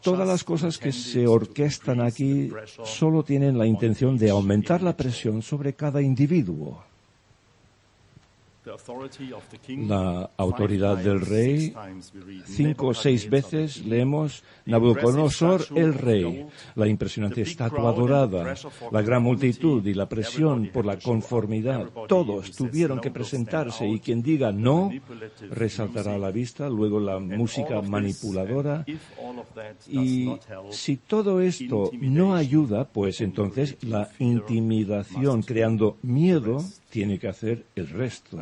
Todas 0.00 0.26
las 0.26 0.44
cosas 0.44 0.78
que 0.78 0.92
se 0.92 1.26
orquestan 1.26 2.00
aquí 2.00 2.50
solo 2.84 3.22
tienen 3.22 3.58
la 3.58 3.66
intención 3.66 4.16
de 4.16 4.30
aumentar 4.30 4.82
la 4.82 4.96
presión 4.96 5.42
sobre 5.42 5.74
cada 5.74 6.02
individuo 6.02 6.85
la 9.66 10.30
autoridad 10.36 10.96
del 10.96 11.20
rey. 11.20 11.74
Cinco 12.44 12.88
o 12.88 12.94
seis 12.94 13.28
veces 13.30 13.84
leemos 13.86 14.42
Nabucodonosor 14.66 15.66
el 15.76 15.94
rey, 15.94 16.46
la 16.74 16.88
impresionante 16.88 17.42
estatua 17.42 17.92
dorada, 17.92 18.54
la 18.90 19.02
gran 19.02 19.22
multitud 19.22 19.86
y 19.86 19.94
la 19.94 20.08
presión 20.08 20.70
por 20.72 20.84
la 20.84 20.98
conformidad. 20.98 21.88
Todos 22.08 22.50
tuvieron 22.52 23.00
que 23.00 23.10
presentarse 23.10 23.86
y 23.86 24.00
quien 24.00 24.22
diga 24.22 24.50
no 24.50 24.90
resaltará 25.50 26.14
a 26.14 26.18
la 26.18 26.30
vista, 26.30 26.68
luego 26.68 26.98
la 26.98 27.18
música 27.20 27.80
manipuladora. 27.82 28.84
Y 29.88 30.32
si 30.70 30.96
todo 30.96 31.40
esto 31.40 31.90
no 32.00 32.34
ayuda, 32.34 32.84
pues 32.84 33.20
entonces 33.20 33.76
la 33.82 34.08
intimidación 34.18 35.42
creando 35.42 35.98
miedo 36.02 36.64
tiene 36.96 37.18
que 37.18 37.28
hacer 37.28 37.66
el 37.74 37.90
resto. 37.90 38.38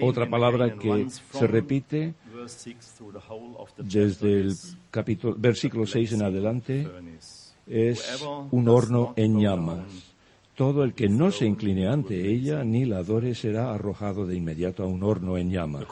Otra 0.00 0.30
palabra 0.30 0.74
que 0.76 1.06
se 1.10 1.46
repite 1.46 2.14
desde 3.76 4.40
el 4.40 4.54
capítulo, 4.90 5.34
versículo 5.36 5.84
6 5.86 6.12
en 6.14 6.22
adelante 6.22 6.88
es 7.66 8.24
un 8.50 8.66
horno 8.70 9.12
en 9.14 9.40
llamas. 9.40 10.14
Todo 10.54 10.82
el 10.82 10.94
que 10.94 11.10
no 11.10 11.30
se 11.30 11.44
incline 11.44 11.86
ante 11.86 12.32
ella 12.32 12.64
ni 12.64 12.86
la 12.86 13.00
adore 13.00 13.34
será 13.34 13.74
arrojado 13.74 14.26
de 14.26 14.34
inmediato 14.34 14.82
a 14.82 14.86
un 14.86 15.02
horno 15.02 15.36
en 15.36 15.50
llamas. 15.50 15.84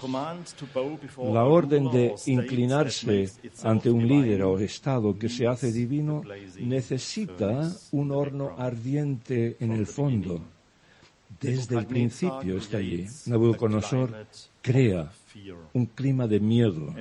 La 1.18 1.44
orden 1.44 1.90
de 1.90 2.14
inclinarse 2.24 3.30
ante 3.62 3.90
un 3.90 4.08
líder 4.08 4.42
o 4.42 4.58
estado 4.58 5.18
que 5.18 5.28
se 5.28 5.46
hace 5.46 5.70
divino 5.70 6.22
necesita 6.58 7.70
un 7.92 8.10
horno 8.10 8.54
ardiente 8.56 9.58
en 9.60 9.72
el 9.72 9.86
fondo 9.86 10.40
desde 11.40 11.78
el 11.78 11.86
principio 11.86 12.58
está 12.58 12.78
allí. 12.78 13.06
Nabucodonosor 13.26 14.26
crea 14.62 15.10
un 15.72 15.86
clima 15.86 16.26
de 16.26 16.40
miedo. 16.40 16.94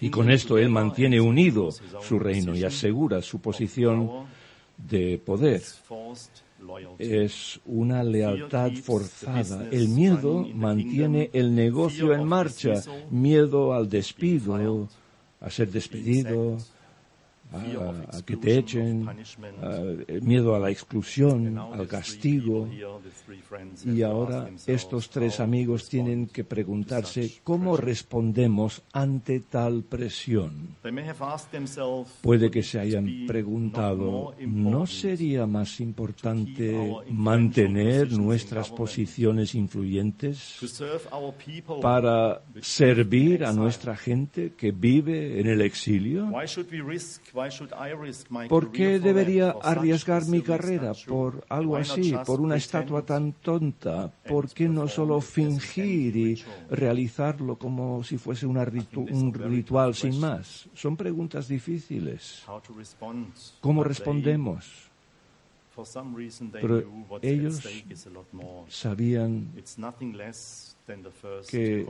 Y 0.00 0.10
con 0.10 0.30
esto 0.30 0.58
él 0.58 0.68
mantiene 0.68 1.20
unido 1.20 1.70
su 2.02 2.18
reino 2.18 2.54
y 2.54 2.64
asegura 2.64 3.22
su 3.22 3.40
posición 3.40 4.26
de 4.76 5.18
poder. 5.18 5.62
Es 6.98 7.60
una 7.66 8.02
lealtad 8.02 8.72
forzada. 8.72 9.68
El 9.70 9.88
miedo 9.88 10.46
mantiene 10.54 11.30
el 11.32 11.54
negocio 11.54 12.14
en 12.14 12.24
marcha. 12.26 12.82
Miedo 13.10 13.72
al 13.72 13.88
despido, 13.88 14.88
a 15.40 15.50
ser 15.50 15.70
despedido, 15.70 16.58
a, 17.52 18.22
que 18.22 18.36
te 18.36 18.58
echen, 18.58 19.08
miedo 20.22 20.54
a 20.54 20.58
la 20.58 20.70
exclusión, 20.70 21.58
al 21.58 21.86
castigo. 21.86 22.68
Y 23.84 24.02
ahora 24.02 24.48
estos 24.66 25.10
tres 25.10 25.40
amigos 25.40 25.88
tienen 25.88 26.26
que 26.26 26.44
preguntarse 26.44 27.40
cómo 27.42 27.76
respondemos 27.76 28.82
ante 28.92 29.40
tal 29.40 29.84
presión. 29.84 30.76
Puede 32.22 32.50
que 32.50 32.62
se 32.62 32.80
hayan 32.80 33.26
preguntado, 33.26 34.34
¿no 34.40 34.86
sería 34.86 35.46
más 35.46 35.80
importante 35.80 36.94
mantener 37.10 38.12
nuestras 38.12 38.70
posiciones 38.70 39.54
influyentes 39.54 40.58
para 41.80 42.42
servir 42.60 43.44
a 43.44 43.52
nuestra 43.52 43.96
gente 43.96 44.54
que 44.56 44.72
vive 44.72 45.40
en 45.40 45.46
el 45.46 45.62
exilio? 45.62 46.30
¿Por 48.48 48.72
qué 48.72 48.98
debería 48.98 49.54
arriesgar 49.62 50.26
mi 50.26 50.42
carrera 50.42 50.92
por 51.06 51.44
algo 51.48 51.76
así, 51.76 52.14
por 52.24 52.40
una 52.40 52.56
estatua 52.56 53.02
tan 53.02 53.32
tonta? 53.32 54.10
¿Por 54.26 54.48
qué 54.48 54.68
no 54.68 54.88
solo 54.88 55.20
fingir 55.20 56.16
y 56.16 56.42
realizarlo 56.70 57.56
como 57.56 58.02
si 58.04 58.16
fuese 58.16 58.46
un 58.46 59.32
ritual 59.34 59.94
sin 59.94 60.18
más? 60.20 60.68
Son 60.74 60.96
preguntas 60.96 61.48
difíciles. 61.48 62.44
¿Cómo 63.60 63.84
respondemos? 63.84 64.90
Pero 66.52 66.84
ellos 67.20 67.62
sabían 68.68 69.52
que 71.48 71.86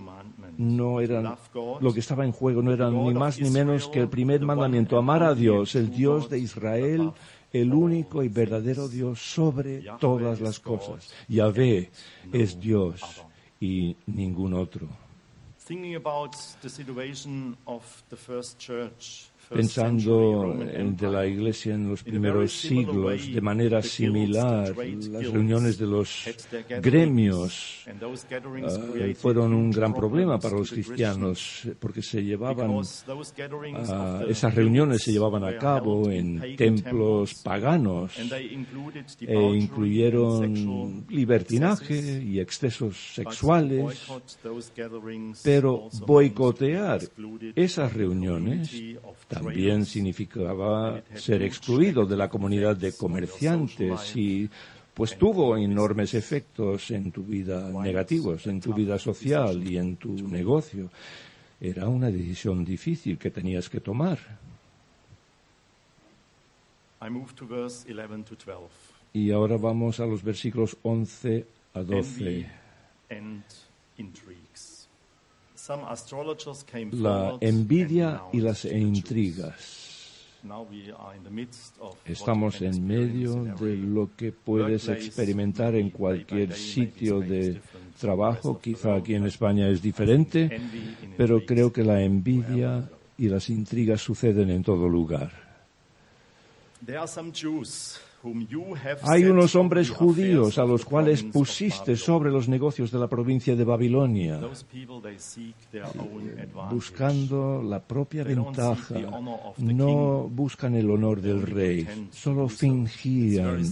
no 0.58 1.00
eran 1.00 1.36
lo 1.80 1.92
que 1.92 2.00
estaba 2.00 2.24
en 2.24 2.32
juego 2.32 2.62
no 2.62 2.72
eran 2.72 2.94
ni 3.04 3.14
más 3.14 3.38
ni 3.40 3.50
menos 3.50 3.88
que 3.88 4.00
el 4.00 4.08
primer 4.08 4.40
mandamiento 4.40 4.96
amar 4.96 5.22
a 5.22 5.34
Dios 5.34 5.74
el 5.74 5.90
Dios 5.90 6.30
de 6.30 6.38
Israel 6.38 7.12
el 7.52 7.72
único 7.72 8.22
y 8.22 8.28
verdadero 8.28 8.88
Dios 8.88 9.20
sobre 9.20 9.82
todas 9.98 10.40
las 10.40 10.60
cosas. 10.60 11.14
Yahvé 11.28 11.90
es 12.32 12.60
Dios 12.60 13.00
y 13.60 13.96
ningún 14.06 14.52
otro 14.54 14.88
pensando 19.48 20.52
en 20.60 20.96
de 20.96 21.10
la 21.10 21.26
Iglesia 21.26 21.74
en 21.74 21.88
los 21.88 22.02
primeros 22.02 22.52
siglos 22.52 23.32
de 23.32 23.40
manera 23.40 23.82
similar. 23.82 24.74
Las 24.76 25.30
reuniones 25.30 25.78
de 25.78 25.86
los 25.86 26.24
gremios 26.82 27.84
uh, 27.86 29.14
fueron 29.14 29.54
un 29.54 29.70
gran 29.70 29.94
problema 29.94 30.38
para 30.38 30.56
los 30.56 30.70
cristianos 30.70 31.68
porque 31.78 32.02
se 32.02 32.22
llevaban, 32.22 32.70
uh, 32.70 32.82
esas 34.28 34.54
reuniones 34.54 35.02
se 35.02 35.12
llevaban 35.12 35.44
a 35.44 35.56
cabo 35.58 36.10
en 36.10 36.56
templos 36.56 37.34
paganos 37.42 38.12
e 38.18 39.34
incluyeron 39.34 41.04
libertinaje 41.08 42.22
y 42.22 42.40
excesos 42.40 43.14
sexuales, 43.14 44.06
pero 45.42 45.88
boicotear 46.06 47.00
esas 47.54 47.92
reuniones 47.92 48.74
también 49.36 49.84
significaba 49.84 51.02
ser 51.14 51.42
excluido 51.42 52.06
de 52.06 52.16
la 52.16 52.28
comunidad 52.28 52.76
de 52.76 52.92
comerciantes 52.92 54.16
y 54.16 54.48
pues 54.94 55.18
tuvo 55.18 55.56
enormes 55.56 56.14
efectos 56.14 56.90
en 56.90 57.12
tu 57.12 57.22
vida 57.22 57.68
negativos, 57.70 58.46
en 58.46 58.60
tu 58.60 58.72
vida 58.72 58.98
social 58.98 59.62
y 59.66 59.76
en 59.76 59.96
tu 59.96 60.12
negocio. 60.26 60.88
Era 61.60 61.86
una 61.88 62.10
decisión 62.10 62.64
difícil 62.64 63.18
que 63.18 63.30
tenías 63.30 63.68
que 63.68 63.80
tomar. 63.80 64.18
Y 69.12 69.30
ahora 69.32 69.58
vamos 69.58 70.00
a 70.00 70.06
los 70.06 70.22
versículos 70.22 70.76
11 70.82 71.46
a 71.74 71.82
12 71.82 72.46
la 76.92 77.38
envidia 77.40 78.22
y 78.32 78.40
las 78.40 78.64
intrigas. 78.64 79.86
Estamos 82.04 82.62
en 82.62 82.86
medio 82.86 83.44
de 83.58 83.76
lo 83.76 84.10
que 84.16 84.30
puedes 84.32 84.88
experimentar 84.88 85.74
en 85.74 85.90
cualquier 85.90 86.52
sitio 86.52 87.20
de 87.20 87.60
trabajo. 87.98 88.60
Quizá 88.60 88.94
aquí 88.94 89.14
en 89.14 89.26
España 89.26 89.68
es 89.68 89.82
diferente, 89.82 90.60
pero 91.16 91.44
creo 91.44 91.72
que 91.72 91.82
la 91.82 92.00
envidia 92.02 92.88
y 93.18 93.28
las 93.28 93.48
intrigas 93.50 94.00
suceden 94.02 94.50
en 94.50 94.62
todo 94.62 94.88
lugar. 94.88 95.32
Hay 99.02 99.24
unos 99.24 99.54
hombres 99.54 99.90
judíos 99.90 100.58
a 100.58 100.64
los 100.64 100.84
cuales 100.84 101.22
pusiste 101.22 101.96
sobre 101.96 102.30
los 102.30 102.48
negocios 102.48 102.90
de 102.90 102.98
la 102.98 103.08
provincia 103.08 103.54
de 103.54 103.64
Babilonia, 103.64 104.40
buscando 106.70 107.62
la 107.62 107.80
propia 107.80 108.24
ventaja. 108.24 108.94
No 109.58 110.28
buscan 110.28 110.74
el 110.74 110.90
honor 110.90 111.20
del 111.20 111.42
rey, 111.42 112.08
solo 112.10 112.48
fingían. 112.48 113.64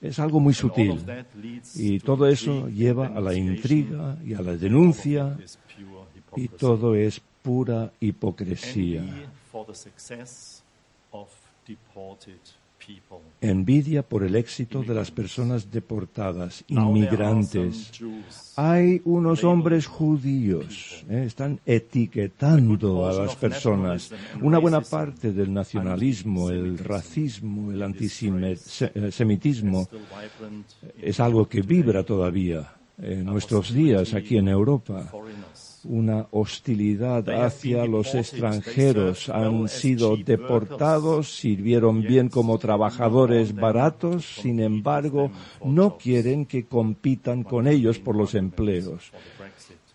Es 0.00 0.18
algo 0.18 0.40
muy 0.40 0.54
sutil. 0.54 1.00
Y 1.74 1.98
todo 2.00 2.26
eso 2.26 2.68
lleva 2.68 3.08
a 3.08 3.20
la 3.20 3.34
intriga 3.34 4.18
y 4.24 4.34
a 4.34 4.42
la 4.42 4.56
denuncia 4.56 5.36
y 6.36 6.48
todo 6.48 6.94
es 6.94 7.20
pura 7.42 7.92
hipocresía. 8.00 9.02
Envidia 13.40 14.02
por 14.02 14.24
el 14.24 14.36
éxito 14.36 14.82
de 14.82 14.94
las 14.94 15.10
personas 15.10 15.70
deportadas, 15.70 16.64
inmigrantes. 16.68 17.90
Hay 18.56 19.02
unos 19.04 19.44
hombres 19.44 19.86
judíos, 19.86 21.04
eh, 21.10 21.24
están 21.26 21.60
etiquetando 21.66 23.06
a 23.06 23.12
las 23.12 23.36
personas. 23.36 24.10
Una 24.40 24.58
buena 24.58 24.80
parte 24.80 25.32
del 25.32 25.52
nacionalismo, 25.52 26.48
el 26.50 26.78
racismo, 26.78 27.70
el 27.70 27.82
antisemitismo 27.82 29.86
es 31.00 31.20
algo 31.20 31.48
que 31.48 31.62
vibra 31.62 32.02
todavía 32.02 32.72
en 32.98 33.24
nuestros 33.24 33.72
días 33.74 34.14
aquí 34.14 34.38
en 34.38 34.48
Europa 34.48 35.10
una 35.84 36.26
hostilidad 36.30 37.28
hacia 37.28 37.84
los 37.86 38.14
extranjeros. 38.14 39.28
Han 39.28 39.68
sido 39.68 40.16
deportados, 40.16 41.36
sirvieron 41.36 42.02
bien 42.02 42.28
como 42.28 42.58
trabajadores 42.58 43.54
baratos, 43.54 44.26
sin 44.40 44.60
embargo, 44.60 45.30
no 45.64 45.96
quieren 45.96 46.46
que 46.46 46.66
compitan 46.66 47.42
con 47.44 47.66
ellos 47.66 47.98
por 47.98 48.16
los 48.16 48.34
empleos. 48.34 49.12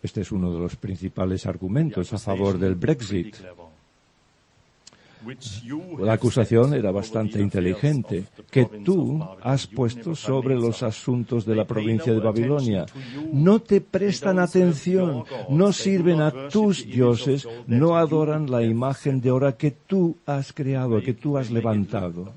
Este 0.01 0.21
es 0.21 0.31
uno 0.31 0.53
de 0.53 0.59
los 0.59 0.75
principales 0.75 1.45
argumentos 1.45 2.13
a 2.13 2.17
favor 2.17 2.57
del 2.57 2.75
Brexit. 2.75 3.35
La 5.99 6.13
acusación 6.13 6.73
era 6.73 6.91
bastante 6.91 7.41
inteligente, 7.41 8.25
que 8.49 8.65
tú 8.65 9.19
has 9.41 9.67
puesto 9.67 10.15
sobre 10.15 10.55
los 10.55 10.81
asuntos 10.81 11.45
de 11.45 11.55
la 11.55 11.65
provincia 11.65 12.13
de 12.13 12.19
Babilonia. 12.19 12.85
No 13.33 13.59
te 13.61 13.81
prestan 13.81 14.39
atención, 14.39 15.25
no 15.49 15.73
sirven 15.73 16.21
a 16.21 16.47
tus 16.47 16.85
dioses, 16.85 17.47
no 17.67 17.97
adoran 17.97 18.49
la 18.49 18.63
imagen 18.63 19.19
de 19.19 19.31
ora 19.31 19.57
que 19.57 19.71
tú 19.71 20.17
has 20.25 20.53
creado, 20.53 21.01
que 21.01 21.13
tú 21.13 21.37
has 21.37 21.51
levantado. 21.51 22.33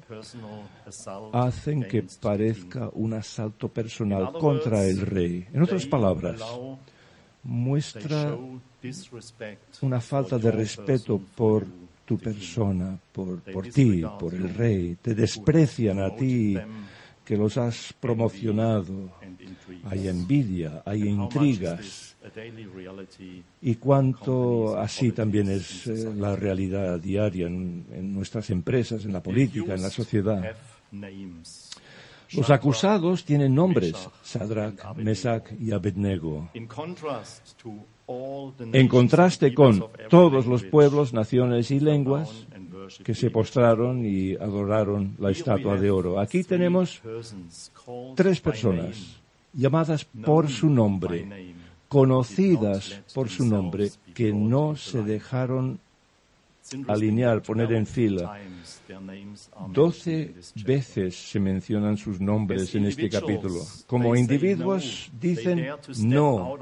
Hacen 1.32 1.84
que 1.84 2.04
parezca 2.20 2.90
un 2.94 3.14
asalto 3.14 3.68
personal 3.68 4.32
contra 4.32 4.84
el 4.84 5.00
rey. 5.00 5.46
En 5.52 5.62
otras 5.62 5.86
palabras, 5.86 6.42
muestra 7.44 8.36
una 9.80 10.00
falta 10.00 10.38
de 10.38 10.50
respeto 10.50 11.20
por 11.36 11.66
tu 12.12 12.18
persona, 12.18 12.98
por, 13.12 13.40
por 13.40 13.66
ti, 13.68 14.02
por 14.18 14.34
el 14.34 14.54
rey, 14.54 14.96
te 15.00 15.14
desprecian 15.14 16.00
a 16.00 16.14
ti 16.14 16.56
que 17.24 17.36
los 17.36 17.56
has 17.56 17.92
promocionado. 17.98 19.10
Hay 19.84 20.08
envidia, 20.08 20.82
hay 20.84 21.08
intrigas. 21.08 22.16
Y 23.60 23.74
cuánto 23.76 24.78
así 24.78 25.12
también 25.12 25.48
es 25.48 25.86
eh, 25.86 26.12
la 26.14 26.36
realidad 26.36 27.00
diaria 27.00 27.46
en, 27.46 27.86
en 27.90 28.12
nuestras 28.12 28.50
empresas, 28.50 29.04
en 29.04 29.12
la 29.12 29.22
política, 29.22 29.74
en 29.74 29.82
la 29.82 29.90
sociedad. 29.90 30.54
Los 32.32 32.50
acusados 32.50 33.24
tienen 33.24 33.54
nombres, 33.54 33.94
Sadrach, 34.22 34.96
Mesach 34.96 35.52
y 35.60 35.72
Abednego. 35.72 36.50
En 38.08 38.88
contraste 38.88 39.54
con 39.54 39.84
todos 40.08 40.46
los 40.46 40.62
pueblos, 40.64 41.12
naciones 41.12 41.70
y 41.70 41.80
lenguas 41.80 42.46
que 43.04 43.14
se 43.14 43.30
postraron 43.30 44.04
y 44.04 44.34
adoraron 44.34 45.14
la 45.18 45.30
estatua 45.30 45.76
de 45.76 45.90
oro. 45.90 46.18
Aquí 46.18 46.42
tenemos 46.44 47.00
tres 48.14 48.40
personas 48.40 49.20
llamadas 49.52 50.04
por 50.04 50.48
su 50.48 50.68
nombre, 50.68 51.54
conocidas 51.88 53.02
por 53.14 53.28
su 53.28 53.46
nombre, 53.46 53.90
que 54.14 54.32
no 54.32 54.76
se 54.76 55.02
dejaron 55.02 55.78
alinear, 56.88 57.42
poner 57.42 57.72
en 57.72 57.86
fila. 57.86 58.38
Doce 59.70 60.34
veces 60.64 61.14
se 61.16 61.40
mencionan 61.40 61.96
sus 61.96 62.20
nombres 62.20 62.74
en 62.74 62.86
este 62.86 63.08
capítulo. 63.08 63.60
Como 63.86 64.16
individuos 64.16 65.10
dicen 65.18 65.66
no. 65.98 66.58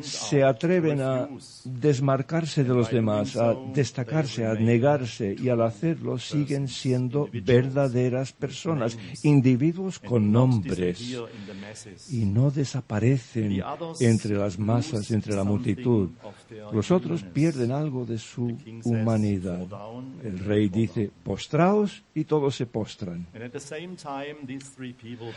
Se 0.00 0.42
atreven 0.42 1.00
a 1.00 1.28
desmarcarse 1.64 2.64
de 2.64 2.74
los 2.74 2.90
demás, 2.90 3.36
a 3.36 3.54
destacarse, 3.74 4.46
a 4.46 4.54
negarse 4.54 5.34
y 5.38 5.48
al 5.48 5.62
hacerlo 5.62 6.18
siguen 6.18 6.68
siendo 6.68 7.28
verdaderas 7.32 8.32
personas, 8.32 8.98
individuos 9.22 9.98
con 9.98 10.32
nombres 10.32 11.16
y 12.10 12.24
no 12.24 12.50
desaparecen 12.50 13.62
entre 14.00 14.36
las 14.36 14.58
masas, 14.58 15.10
entre 15.10 15.34
la 15.34 15.44
multitud. 15.44 16.10
Los 16.72 16.90
otros 16.90 17.22
pierden 17.22 17.72
algo 17.72 18.04
de 18.04 18.18
su 18.18 18.56
humanidad. 18.84 19.66
El 20.22 20.38
rey 20.38 20.68
dice, 20.68 21.10
postraos 21.22 22.02
y 22.14 22.24
todos 22.24 22.56
se 22.56 22.66
postran. 22.66 23.26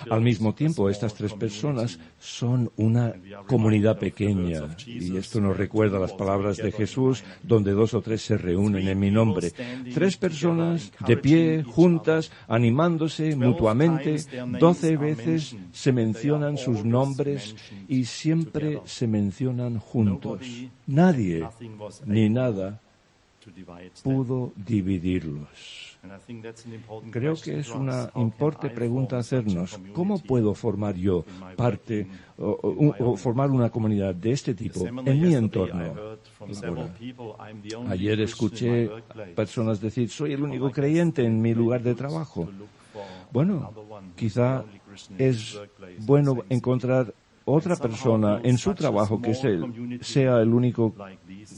Al 0.09 0.21
mismo 0.21 0.53
tiempo, 0.53 0.89
estas 0.89 1.13
tres 1.13 1.33
personas 1.33 1.99
son 2.19 2.71
una 2.77 3.13
comunidad 3.47 3.97
pequeña. 3.97 4.75
Y 4.85 5.17
esto 5.17 5.41
nos 5.41 5.57
recuerda 5.57 5.99
las 5.99 6.13
palabras 6.13 6.57
de 6.57 6.71
Jesús, 6.71 7.23
donde 7.43 7.71
dos 7.71 7.93
o 7.93 8.01
tres 8.01 8.21
se 8.21 8.37
reúnen 8.37 8.87
en 8.87 8.99
mi 8.99 9.11
nombre. 9.11 9.51
Tres 9.93 10.17
personas 10.17 10.91
de 11.05 11.17
pie, 11.17 11.63
juntas, 11.63 12.31
animándose 12.47 13.35
mutuamente. 13.35 14.17
Doce 14.59 14.97
veces 14.97 15.55
se 15.71 15.91
mencionan 15.91 16.57
sus 16.57 16.83
nombres 16.85 17.55
y 17.87 18.05
siempre 18.05 18.81
se 18.85 19.07
mencionan 19.07 19.79
juntos. 19.79 20.41
Nadie 20.87 21.47
ni 22.05 22.29
nada 22.29 22.81
pudo 24.03 24.53
dividirlos. 24.55 25.97
Creo 27.11 27.35
que 27.35 27.59
es 27.59 27.69
una 27.69 28.11
importante 28.15 28.69
pregunta 28.75 29.17
hacernos, 29.17 29.79
¿cómo 29.93 30.19
puedo 30.19 30.53
formar 30.53 30.95
yo 30.95 31.25
parte 31.55 32.07
o, 32.37 33.17
formar 33.17 33.49
una 33.49 33.69
comunidad 33.69 34.13
de 34.13 34.31
este 34.31 34.53
tipo 34.53 34.85
en 34.87 35.21
mi 35.21 35.33
entorno? 35.33 35.93
ayer 37.89 38.19
escuché 38.21 38.89
personas 39.35 39.81
decir, 39.81 40.09
soy 40.09 40.33
el 40.33 40.43
único 40.43 40.71
creyente 40.71 41.23
en 41.23 41.41
mi 41.41 41.53
lugar 41.53 41.81
de 41.81 41.95
trabajo. 41.95 42.47
Bueno, 43.31 43.73
quizá 44.15 44.63
es 45.17 45.59
bueno 45.99 46.43
encontrar 46.49 47.13
otra 47.45 47.75
persona 47.75 48.41
en 48.43 48.57
su 48.57 48.73
trabajo 48.73 49.21
que 49.21 49.33
sea 50.01 50.41
el 50.41 50.53
único 50.53 50.93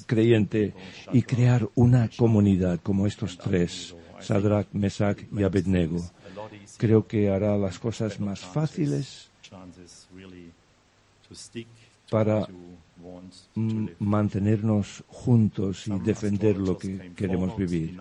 creyente 0.06 0.73
y 1.13 1.21
crear 1.23 1.67
una 1.76 2.10
comunidad 2.15 2.80
como 2.82 3.08
estos 3.08 3.38
tres, 3.38 3.95
Sadrach, 4.19 4.67
Mesach 4.73 5.19
y 5.32 5.43
Abednego. 5.43 6.02
Creo 6.78 7.08
que 7.08 7.30
hará 7.30 7.58
las 7.58 7.80
cosas 7.80 8.19
más 8.19 8.41
fáciles 8.41 9.32
para 12.10 12.47
mantenernos 14.00 15.04
juntos 15.08 15.88
y 15.88 16.00
defender 16.00 16.58
lo 16.58 16.78
que 16.78 17.12
queremos 17.15 17.56
vivir. 17.58 17.97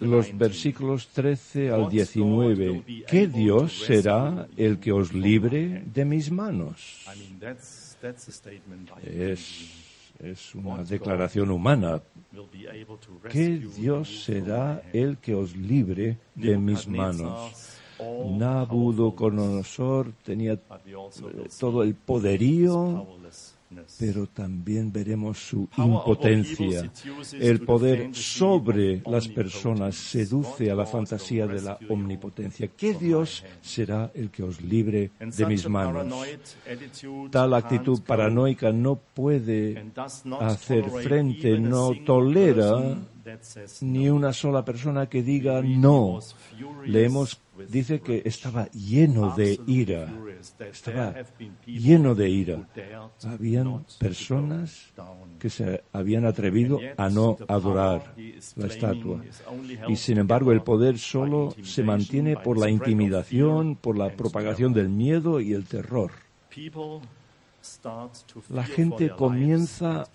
Los 0.00 0.38
versículos 0.38 1.08
13 1.08 1.70
al 1.70 1.88
19. 1.88 3.04
¿Qué 3.08 3.26
Dios 3.26 3.84
será 3.86 4.46
el 4.56 4.78
que 4.78 4.92
os 4.92 5.12
libre 5.12 5.84
de 5.92 6.04
mis 6.04 6.30
manos? 6.30 7.04
Es, 9.04 10.54
una 10.54 10.84
declaración 10.84 11.50
humana. 11.50 12.02
¿Qué 13.30 13.58
Dios 13.58 14.24
será 14.24 14.82
el 14.92 15.18
que 15.18 15.34
os 15.34 15.56
libre 15.56 16.18
de 16.34 16.58
mis 16.58 16.86
manos? 16.86 17.78
Nabucodonosor 17.98 20.12
tenía 20.24 20.58
todo 21.58 21.82
el 21.82 21.94
poderío, 21.94 23.06
pero 23.98 24.26
también 24.26 24.92
veremos 24.92 25.38
su 25.38 25.68
impotencia. 25.76 26.90
El 27.32 27.60
poder 27.60 28.14
sobre 28.14 29.02
las 29.06 29.28
personas 29.28 29.94
seduce 29.94 30.70
a 30.70 30.74
la 30.74 30.86
fantasía 30.86 31.46
de 31.46 31.62
la 31.62 31.78
omnipotencia. 31.88 32.68
¿Qué 32.68 32.94
Dios 32.94 33.44
será 33.60 34.10
el 34.14 34.30
que 34.30 34.42
os 34.42 34.60
libre 34.60 35.12
de 35.18 35.46
mis 35.46 35.68
manos? 35.68 36.06
Tal 37.30 37.54
actitud 37.54 38.00
paranoica 38.02 38.72
no 38.72 38.96
puede 38.96 39.90
hacer 40.40 40.90
frente, 40.90 41.58
no 41.58 41.92
tolera 42.04 42.96
ni 43.80 44.08
una 44.08 44.32
sola 44.32 44.64
persona 44.64 45.08
que 45.08 45.22
diga 45.22 45.62
no. 45.62 46.18
Leemos, 46.84 47.40
dice 47.68 48.00
que 48.00 48.22
estaba 48.24 48.66
lleno 48.70 49.34
de 49.36 49.58
ira. 49.66 50.12
Estaba 50.58 51.14
lleno 51.66 52.14
de 52.14 52.28
ira. 52.28 52.68
Habían 53.24 53.84
personas 53.98 54.92
que 55.38 55.50
se 55.50 55.82
habían 55.92 56.24
atrevido 56.24 56.78
a 56.96 57.08
no 57.08 57.36
adorar 57.48 58.14
la 58.56 58.66
estatua. 58.66 59.22
Y 59.88 59.96
sin 59.96 60.18
embargo, 60.18 60.52
el 60.52 60.62
poder 60.62 60.98
solo 60.98 61.54
se 61.62 61.82
mantiene 61.82 62.36
por 62.36 62.58
la 62.58 62.70
intimidación, 62.70 63.76
por 63.76 63.96
la 63.96 64.10
propagación 64.10 64.72
del 64.72 64.88
miedo 64.88 65.40
y 65.40 65.52
el 65.52 65.64
terror 65.66 66.10
la 68.48 68.64
gente 68.64 69.10
comienza 69.10 70.06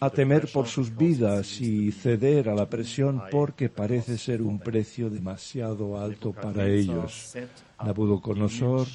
a 0.00 0.10
temer 0.10 0.50
por 0.52 0.66
sus 0.66 0.96
vidas 0.96 1.60
y 1.60 1.92
ceder 1.92 2.48
a 2.48 2.54
la 2.54 2.68
presión 2.68 3.22
porque 3.30 3.68
parece 3.68 4.16
ser 4.18 4.42
un 4.42 4.58
precio 4.58 5.10
demasiado 5.10 6.00
alto 6.00 6.32
para 6.32 6.66
ellos. 6.66 7.36
Nabucodonosor 7.84 8.86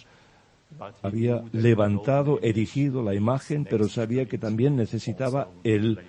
había 1.01 1.43
levantado, 1.51 2.39
erigido 2.41 3.03
la 3.03 3.13
imagen, 3.13 3.65
pero 3.69 3.87
sabía 3.87 4.25
que 4.25 4.37
también 4.37 4.75
necesitaba 4.75 5.49
el 5.63 5.99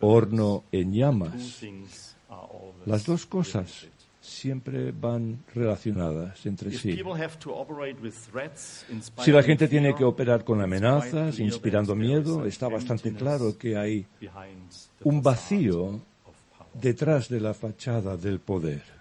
horno 0.00 0.64
en 0.72 0.92
llamas. 0.92 1.62
Las 2.84 3.04
dos 3.04 3.26
cosas 3.26 3.88
siempre 4.26 4.92
van 4.92 5.44
relacionadas 5.54 6.44
entre 6.46 6.70
sí. 6.72 6.98
Si 9.18 9.32
la 9.32 9.42
gente 9.42 9.68
tiene 9.68 9.94
que 9.94 10.04
operar 10.04 10.44
con 10.44 10.60
amenazas, 10.60 11.38
inspirando 11.38 11.94
miedo, 11.94 12.44
está 12.44 12.68
bastante 12.68 13.12
claro 13.12 13.56
que 13.56 13.76
hay 13.76 14.06
un 15.04 15.22
vacío 15.22 16.00
detrás 16.74 17.28
de 17.28 17.40
la 17.40 17.54
fachada 17.54 18.16
del 18.16 18.40
poder. 18.40 18.95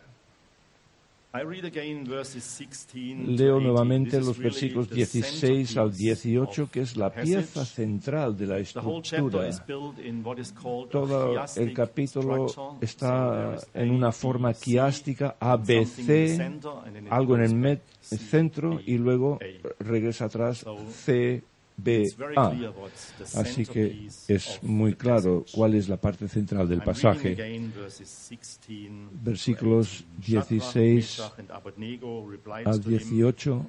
Leo 3.27 3.59
nuevamente 3.59 4.19
los 4.19 4.37
versículos 4.37 4.89
16 4.89 5.77
al 5.77 5.93
18, 5.93 6.69
que 6.71 6.81
es 6.81 6.95
la 6.95 7.09
pieza 7.09 7.65
central 7.65 8.37
de 8.37 8.47
la 8.47 8.59
estructura. 8.59 9.49
Todo 10.89 11.45
el 11.55 11.73
capítulo 11.73 12.77
está 12.81 13.57
en 13.73 13.91
una 13.91 14.11
forma 14.11 14.53
quiástica, 14.53 15.35
ABC, 15.39 16.39
algo 17.09 17.35
en 17.37 17.65
el 17.65 17.81
centro 18.01 18.79
y 18.85 18.97
luego 18.97 19.39
regresa 19.79 20.25
atrás 20.25 20.65
C, 20.89 21.43
BA. 21.77 22.73
Así 23.35 23.65
que 23.65 24.07
es 24.27 24.59
muy 24.63 24.95
claro 24.95 25.45
cuál 25.51 25.75
es 25.75 25.89
la 25.89 25.97
parte 25.97 26.27
central 26.27 26.67
del 26.67 26.81
pasaje. 26.81 27.35
Versículos 29.21 30.05
16 30.17 31.21
al 32.65 32.83
18. 32.83 33.65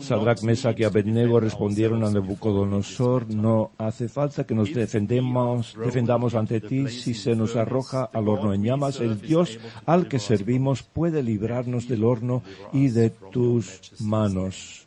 Sadrach, 0.00 0.42
Mesach 0.42 0.78
y 0.80 0.84
Abednego 0.84 1.38
respondieron 1.38 2.02
a 2.04 2.10
Nabucodonosor, 2.10 3.32
no 3.32 3.70
hace 3.78 4.08
falta 4.08 4.44
que 4.44 4.54
nos 4.54 4.72
defendemos, 4.72 5.76
defendamos 5.78 6.34
ante 6.34 6.60
ti 6.60 6.88
si 6.88 7.14
se 7.14 7.36
nos 7.36 7.54
arroja 7.54 8.04
al 8.04 8.28
horno 8.28 8.54
en 8.54 8.64
llamas. 8.64 8.98
El 8.98 9.20
Dios 9.20 9.58
al 9.86 10.08
que 10.08 10.18
servimos 10.18 10.82
puede 10.82 11.22
librarnos 11.22 11.86
del 11.86 12.04
horno 12.04 12.42
y 12.72 12.88
de 12.88 13.10
tus 13.10 13.92
manos. 14.00 14.81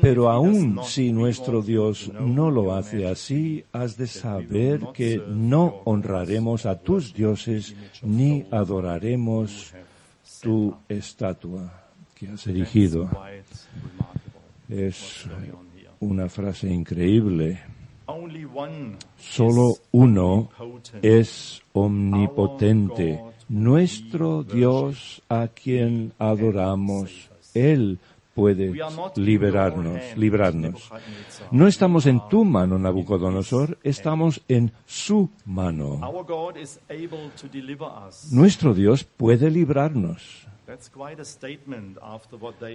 Pero 0.00 0.28
aun 0.28 0.80
si 0.84 1.12
nuestro 1.12 1.62
Dios 1.62 2.10
no 2.12 2.50
lo 2.50 2.74
hace 2.74 3.06
así, 3.06 3.64
has 3.72 3.96
de 3.96 4.06
saber 4.06 4.80
que 4.92 5.22
no 5.26 5.80
honraremos 5.84 6.66
a 6.66 6.78
tus 6.78 7.14
dioses 7.14 7.74
ni 8.02 8.44
adoraremos 8.50 9.72
tu 10.42 10.74
estatua 10.88 11.72
que 12.14 12.28
has 12.28 12.46
erigido. 12.46 13.08
Es 14.68 15.26
una 16.00 16.28
frase 16.28 16.68
increíble. 16.68 17.60
Solo 19.18 19.76
uno 19.92 20.50
es 21.00 21.62
omnipotente, 21.72 23.22
nuestro 23.48 24.42
Dios 24.42 25.22
a 25.28 25.48
quien 25.48 26.12
adoramos. 26.18 27.30
Él 27.54 27.98
puede 28.40 28.72
liberarnos, 29.16 30.00
librarnos. 30.16 30.90
No 31.50 31.66
estamos 31.66 32.06
en 32.06 32.26
tu 32.30 32.46
mano, 32.46 32.78
Nabucodonosor, 32.78 33.76
estamos 33.82 34.40
en 34.48 34.72
su 34.86 35.28
mano. 35.44 36.00
Nuestro 38.32 38.72
Dios 38.72 39.04
puede 39.04 39.50
librarnos. 39.50 40.46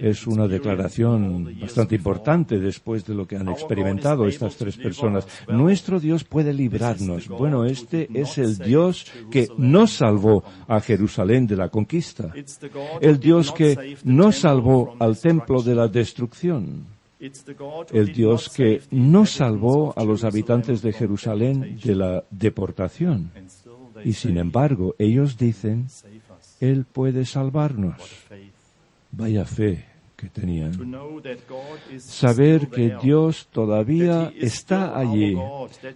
Es 0.02 0.26
una 0.26 0.46
declaración 0.46 1.58
bastante 1.60 1.94
importante 1.94 2.58
después 2.58 3.04
de 3.06 3.14
lo 3.14 3.26
que 3.26 3.36
han 3.36 3.48
experimentado 3.48 4.26
estas 4.26 4.56
tres 4.56 4.76
personas. 4.76 5.26
Nuestro 5.48 5.98
Dios 5.98 6.24
puede 6.24 6.52
librarnos. 6.52 7.28
Bueno, 7.28 7.64
este 7.64 8.08
es 8.12 8.38
el 8.38 8.58
Dios 8.58 9.06
que 9.30 9.48
no 9.56 9.86
salvó 9.86 10.44
a 10.68 10.80
Jerusalén 10.80 11.46
de 11.46 11.56
la 11.56 11.68
conquista. 11.68 12.32
El 13.00 13.18
Dios 13.18 13.52
que 13.52 13.96
no 14.04 14.32
salvó 14.32 14.96
al 14.98 15.18
templo 15.18 15.62
de 15.62 15.74
la 15.74 15.88
destrucción. 15.88 16.84
El 17.18 18.12
Dios 18.12 18.50
que 18.50 18.82
no 18.90 19.24
salvó 19.24 19.94
a 19.96 20.04
los 20.04 20.24
habitantes 20.24 20.82
de 20.82 20.92
Jerusalén 20.92 21.78
de 21.82 21.94
la 21.94 22.24
deportación. 22.30 23.30
Y 24.04 24.12
sin 24.12 24.36
embargo, 24.36 24.94
ellos 24.98 25.38
dicen, 25.38 25.86
él 26.60 26.84
puede 26.84 27.24
salvarnos. 27.24 28.00
Vaya 29.12 29.44
fe 29.44 29.84
que 30.16 30.28
tenían. 30.28 30.72
Saber 31.98 32.68
que 32.68 32.96
Dios 33.02 33.48
todavía 33.52 34.32
está 34.38 34.98
allí, 34.98 35.36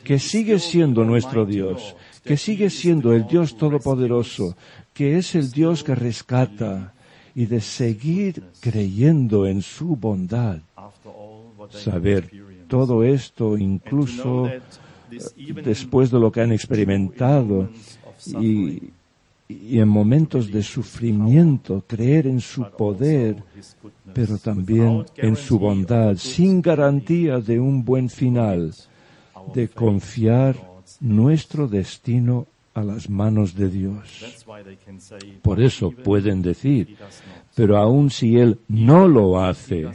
que 0.05 0.19
sigue 0.19 0.59
siendo 0.59 1.05
nuestro 1.05 1.47
Dios, 1.47 1.97
que 2.23 2.37
sigue 2.37 2.69
siendo 2.71 3.13
el 3.13 3.27
Dios 3.27 3.57
todopoderoso, 3.57 4.57
que 4.93 5.17
es 5.17 5.35
el 5.35 5.51
Dios 5.51 5.83
que 5.83 5.95
rescata 5.95 6.93
y 7.35 7.47
de 7.47 7.61
seguir 7.61 8.43
creyendo 8.61 9.47
en 9.47 9.63
su 9.63 9.97
bondad. 9.97 10.59
Saber 11.71 12.31
todo 12.69 13.05
esto 13.05 13.57
incluso 13.57 14.51
después 15.65 16.11
de 16.11 16.19
lo 16.19 16.31
que 16.31 16.41
han 16.41 16.53
experimentado 16.53 17.69
y, 18.41 18.91
y 19.51 19.81
en 19.81 19.89
momentos 19.89 20.51
de 20.51 20.63
sufrimiento 20.63 21.83
creer 21.87 22.27
en 22.29 22.41
su 22.41 22.63
poder, 22.71 23.43
pero 24.15 24.39
también 24.39 25.05
en 25.17 25.35
su 25.35 25.59
bondad, 25.59 26.17
sin 26.17 26.63
garantía 26.63 27.39
de 27.39 27.59
un 27.59 27.85
buen 27.85 28.09
final, 28.09 28.73
de 29.55 29.69
confiar 29.69 30.57
nuestro 31.01 31.67
destino 31.67 32.47
a 32.75 32.85
las 32.85 33.11
manos 33.11 33.55
de 33.55 33.69
Dios. 33.69 34.47
Por 35.43 35.61
eso 35.61 35.91
pueden 35.91 36.43
decir, 36.43 36.97
pero 37.57 37.77
aun 37.77 38.11
si 38.11 38.39
Él 38.39 38.59
no 38.69 39.09
lo 39.09 39.43
hace, 39.43 39.89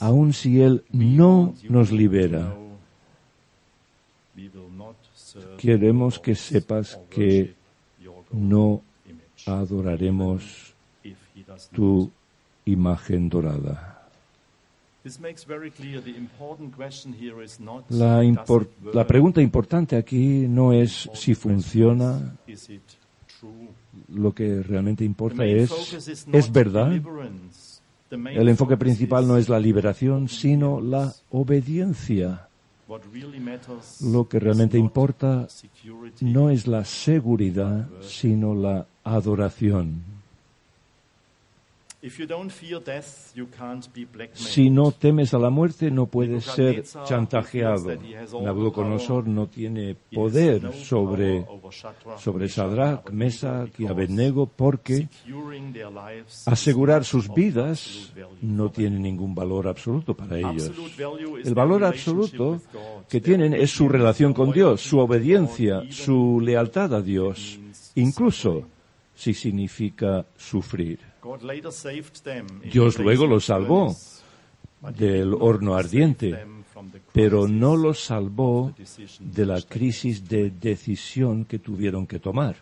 aun 0.00 0.32
si 0.32 0.62
Él 0.62 0.82
no 0.92 1.54
nos 1.68 1.92
libera, 1.92 2.56
queremos 5.58 6.18
que 6.18 6.34
sepas 6.34 6.98
que 7.10 7.54
no 8.32 8.82
adoraremos 9.46 10.74
tu 11.72 12.10
imagen 12.64 13.28
dorada. 13.28 13.92
La, 17.90 18.22
la, 18.92 19.06
pregunta 19.06 19.40
importante 19.40 19.96
aquí 19.96 20.46
no 20.48 20.72
es 20.72 21.08
si 21.12 21.34
funciona. 21.34 22.36
Lo 24.08 24.32
que 24.34 24.62
realmente 24.62 25.04
importa 25.04 25.44
es, 25.44 25.70
¿es 26.32 26.52
verdad? 26.52 27.00
El 28.10 28.48
enfoque 28.48 28.76
principal 28.76 29.28
no 29.28 29.36
es 29.36 29.48
la 29.48 29.60
liberación, 29.60 30.28
sino 30.28 30.80
la 30.80 31.12
obediencia. 31.30 32.45
Lo 34.00 34.28
que 34.28 34.38
realmente 34.38 34.78
importa 34.78 35.48
no 36.20 36.50
es 36.50 36.66
la 36.66 36.84
seguridad, 36.84 37.88
sino 38.00 38.54
la 38.54 38.86
adoración. 39.02 40.15
Si 44.34 44.70
no 44.70 44.92
temes 44.92 45.34
a 45.34 45.38
la 45.38 45.50
muerte, 45.50 45.90
no 45.90 46.06
puedes 46.06 46.44
ser 46.44 46.84
chantajeado. 47.04 47.96
Nabucodonosor 48.42 49.26
no 49.26 49.48
tiene 49.48 49.96
poder 50.12 50.72
sobre, 50.74 51.46
sobre 52.18 52.48
Sadrach, 52.48 53.10
Mesach 53.10 53.70
y 53.78 53.86
Abednego 53.86 54.46
porque 54.46 55.08
asegurar 56.44 57.04
sus 57.04 57.32
vidas 57.32 58.12
no 58.42 58.70
tiene 58.70 58.98
ningún 58.98 59.34
valor 59.34 59.66
absoluto 59.66 60.14
para 60.14 60.38
ellos. 60.38 60.70
El 61.44 61.54
valor 61.54 61.84
absoluto 61.84 62.60
que 63.08 63.20
tienen 63.20 63.54
es 63.54 63.70
su 63.70 63.88
relación 63.88 64.34
con 64.34 64.52
Dios, 64.52 64.82
su 64.82 64.98
obediencia, 64.98 65.82
su 65.90 66.40
lealtad 66.40 66.94
a 66.94 67.00
Dios, 67.00 67.58
incluso 67.94 68.68
si 69.14 69.32
significa 69.32 70.26
sufrir. 70.36 71.00
Dios 72.70 72.98
luego 72.98 73.26
los 73.26 73.44
salvó 73.46 73.96
del 74.96 75.34
horno 75.34 75.74
ardiente, 75.74 76.46
pero 77.12 77.48
no 77.48 77.76
los 77.76 78.04
salvó 78.04 78.72
de 79.20 79.46
la 79.46 79.60
crisis 79.62 80.28
de 80.28 80.50
decisión 80.50 81.44
que 81.44 81.58
tuvieron 81.58 82.06
que 82.06 82.18
tomar. 82.18 82.56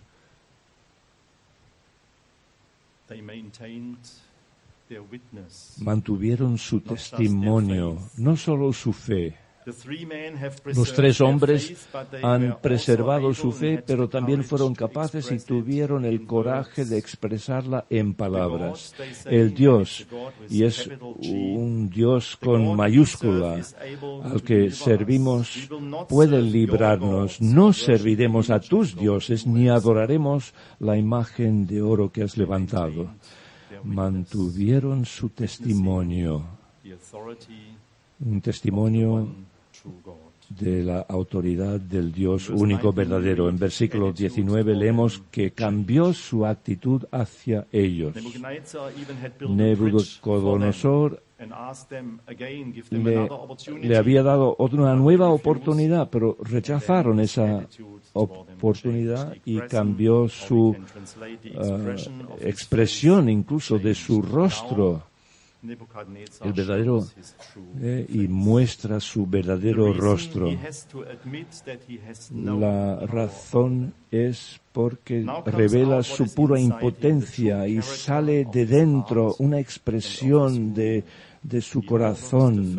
Mantuvieron 5.79 6.59
su 6.59 6.81
testimonio, 6.81 7.99
no 8.17 8.37
solo 8.37 8.73
su 8.73 8.93
fe, 8.93 9.37
los 10.75 10.93
tres 10.93 11.21
hombres 11.21 11.89
han 12.23 12.59
preservado 12.61 13.33
su 13.33 13.53
fe, 13.53 13.83
pero 13.85 14.09
también 14.09 14.45
fueron 14.45 14.75
capaces 14.75 15.31
y 15.31 15.39
tuvieron 15.39 16.05
el 16.05 16.27
coraje 16.27 16.85
de 16.85 16.99
expresarla 16.99 17.87
en 17.89 18.15
palabras. 18.15 18.95
El 19.25 19.55
Dios, 19.55 20.07
y 20.51 20.65
es 20.65 20.89
un 21.19 21.89
Dios 21.89 22.37
con 22.37 22.77
mayúscula, 22.77 23.61
al 24.23 24.43
que 24.43 24.71
servimos, 24.71 25.69
puede 26.09 26.43
librarnos. 26.43 27.41
No 27.41 27.73
serviremos 27.73 28.51
a 28.51 28.61
tus 28.61 28.97
dioses 28.97 29.47
ni 29.47 29.69
adoraremos 29.69 30.53
la 30.79 30.97
imagen 30.97 31.67
de 31.67 31.81
oro 31.81 32.13
que 32.13 32.23
has 32.23 32.37
levantado. 32.37 33.09
Mantuvieron 33.83 35.05
su 35.05 35.31
testimonio 35.31 36.45
un 38.21 38.41
testimonio 38.41 39.29
de 40.49 40.83
la 40.83 41.01
autoridad 41.01 41.81
del 41.81 42.13
Dios 42.13 42.51
único 42.51 42.93
verdadero. 42.93 43.49
En 43.49 43.59
versículo 43.59 44.13
19 44.13 44.75
leemos 44.75 45.23
que 45.31 45.53
cambió 45.53 46.13
su 46.13 46.45
actitud 46.45 47.05
hacia 47.11 47.67
ellos. 47.73 48.15
Nebuchadnezzar 49.49 51.23
le, 52.91 53.29
le, 53.83 53.97
había 53.97 54.23
dado 54.23 54.57
una 54.57 54.95
nueva 54.95 55.31
oportunidad, 55.31 56.09
pero 56.09 56.37
rechazaron 56.41 57.21
esa 57.21 57.67
oportunidad 58.13 59.35
y 59.45 59.59
cambió 59.61 60.29
su 60.29 60.69
uh, 60.69 60.77
expresión 62.41 63.29
incluso 63.29 63.79
de 63.79 63.95
su 63.95 64.23
rostro 64.23 65.03
el 66.43 66.53
verdadero 66.53 67.07
eh, 67.81 68.07
y 68.09 68.29
muestra 68.29 69.01
su 69.01 69.27
verdadero 69.27 69.93
rostro. 69.95 70.51
La 72.31 73.01
razón 73.07 73.95
es 74.11 74.61
porque 74.73 75.27
revela 75.47 76.03
su 76.03 76.33
pura 76.35 76.61
impotencia 76.61 77.67
y 77.67 77.81
sale 77.81 78.45
de 78.45 78.67
dentro 78.67 79.37
una 79.39 79.59
expresión 79.59 80.75
de, 80.75 81.05
de 81.43 81.61
su 81.63 81.83
corazón. 81.85 82.79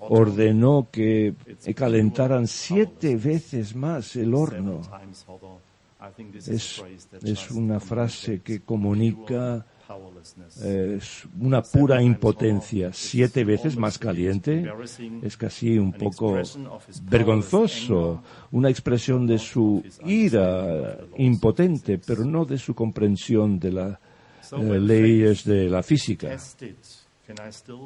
Ordenó 0.00 0.88
que 0.90 1.34
calentaran 1.74 2.46
siete 2.46 3.16
veces 3.16 3.74
más 3.74 4.14
el 4.16 4.34
horno. 4.34 4.82
Es, 6.46 6.82
es 7.22 7.50
una 7.50 7.80
frase 7.80 8.40
que 8.40 8.60
comunica 8.60 9.64
es 10.62 11.24
una 11.40 11.62
pura 11.62 12.02
impotencia, 12.02 12.90
siete 12.92 13.44
veces 13.44 13.76
más 13.76 13.98
caliente, 13.98 14.64
es 15.22 15.36
casi 15.36 15.78
un 15.78 15.92
poco 15.92 16.38
vergonzoso, 17.02 18.22
una 18.52 18.70
expresión 18.70 19.26
de 19.26 19.38
su 19.38 19.82
ira 20.04 20.98
impotente, 21.16 21.98
pero 21.98 22.24
no 22.24 22.44
de 22.44 22.58
su 22.58 22.74
comprensión 22.74 23.58
de 23.58 23.72
las 23.72 23.98
eh, 24.52 24.80
leyes 24.80 25.44
de 25.44 25.68
la 25.68 25.82
física. 25.82 26.36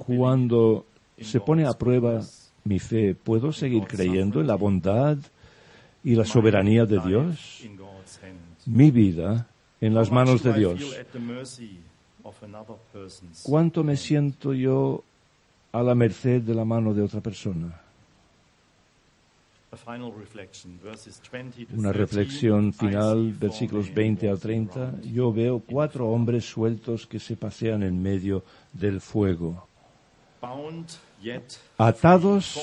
Cuando 0.07 0.87
se 1.21 1.41
pone 1.41 1.67
a 1.67 1.73
prueba 1.73 2.21
mi 2.65 2.79
fe, 2.79 3.15
¿puedo 3.15 3.53
seguir 3.53 3.85
creyendo 3.85 4.41
en 4.41 4.47
la 4.47 4.57
bondad 4.57 5.19
y 6.05 6.15
la 6.15 6.25
soberanía 6.25 6.85
de 6.85 7.01
Dios? 7.01 7.63
Mi 8.67 8.91
vida 8.91 9.49
en 9.81 9.95
las 9.95 10.11
manos 10.11 10.43
de 10.43 10.53
Dios. 10.53 10.81
¿Cuánto 13.43 13.85
me 13.85 13.97
siento 13.97 14.53
yo 14.53 15.03
a 15.73 15.83
la 15.83 15.95
merced 15.95 16.43
de 16.43 16.55
la 16.55 16.65
mano 16.65 16.95
de 16.95 17.03
otra 17.03 17.21
persona? 17.21 17.81
Una 21.77 21.93
reflexión 21.93 22.73
final, 22.73 23.33
versículos 23.33 23.93
20 23.93 24.29
al 24.29 24.39
30. 24.39 25.03
Yo 25.13 25.33
veo 25.33 25.61
cuatro 25.61 26.09
hombres 26.09 26.47
sueltos 26.47 27.07
que 27.07 27.19
se 27.19 27.37
pasean 27.37 27.83
en 27.83 28.03
medio 28.03 28.43
del 28.73 29.01
fuego. 29.01 29.69
Atados, 31.77 32.59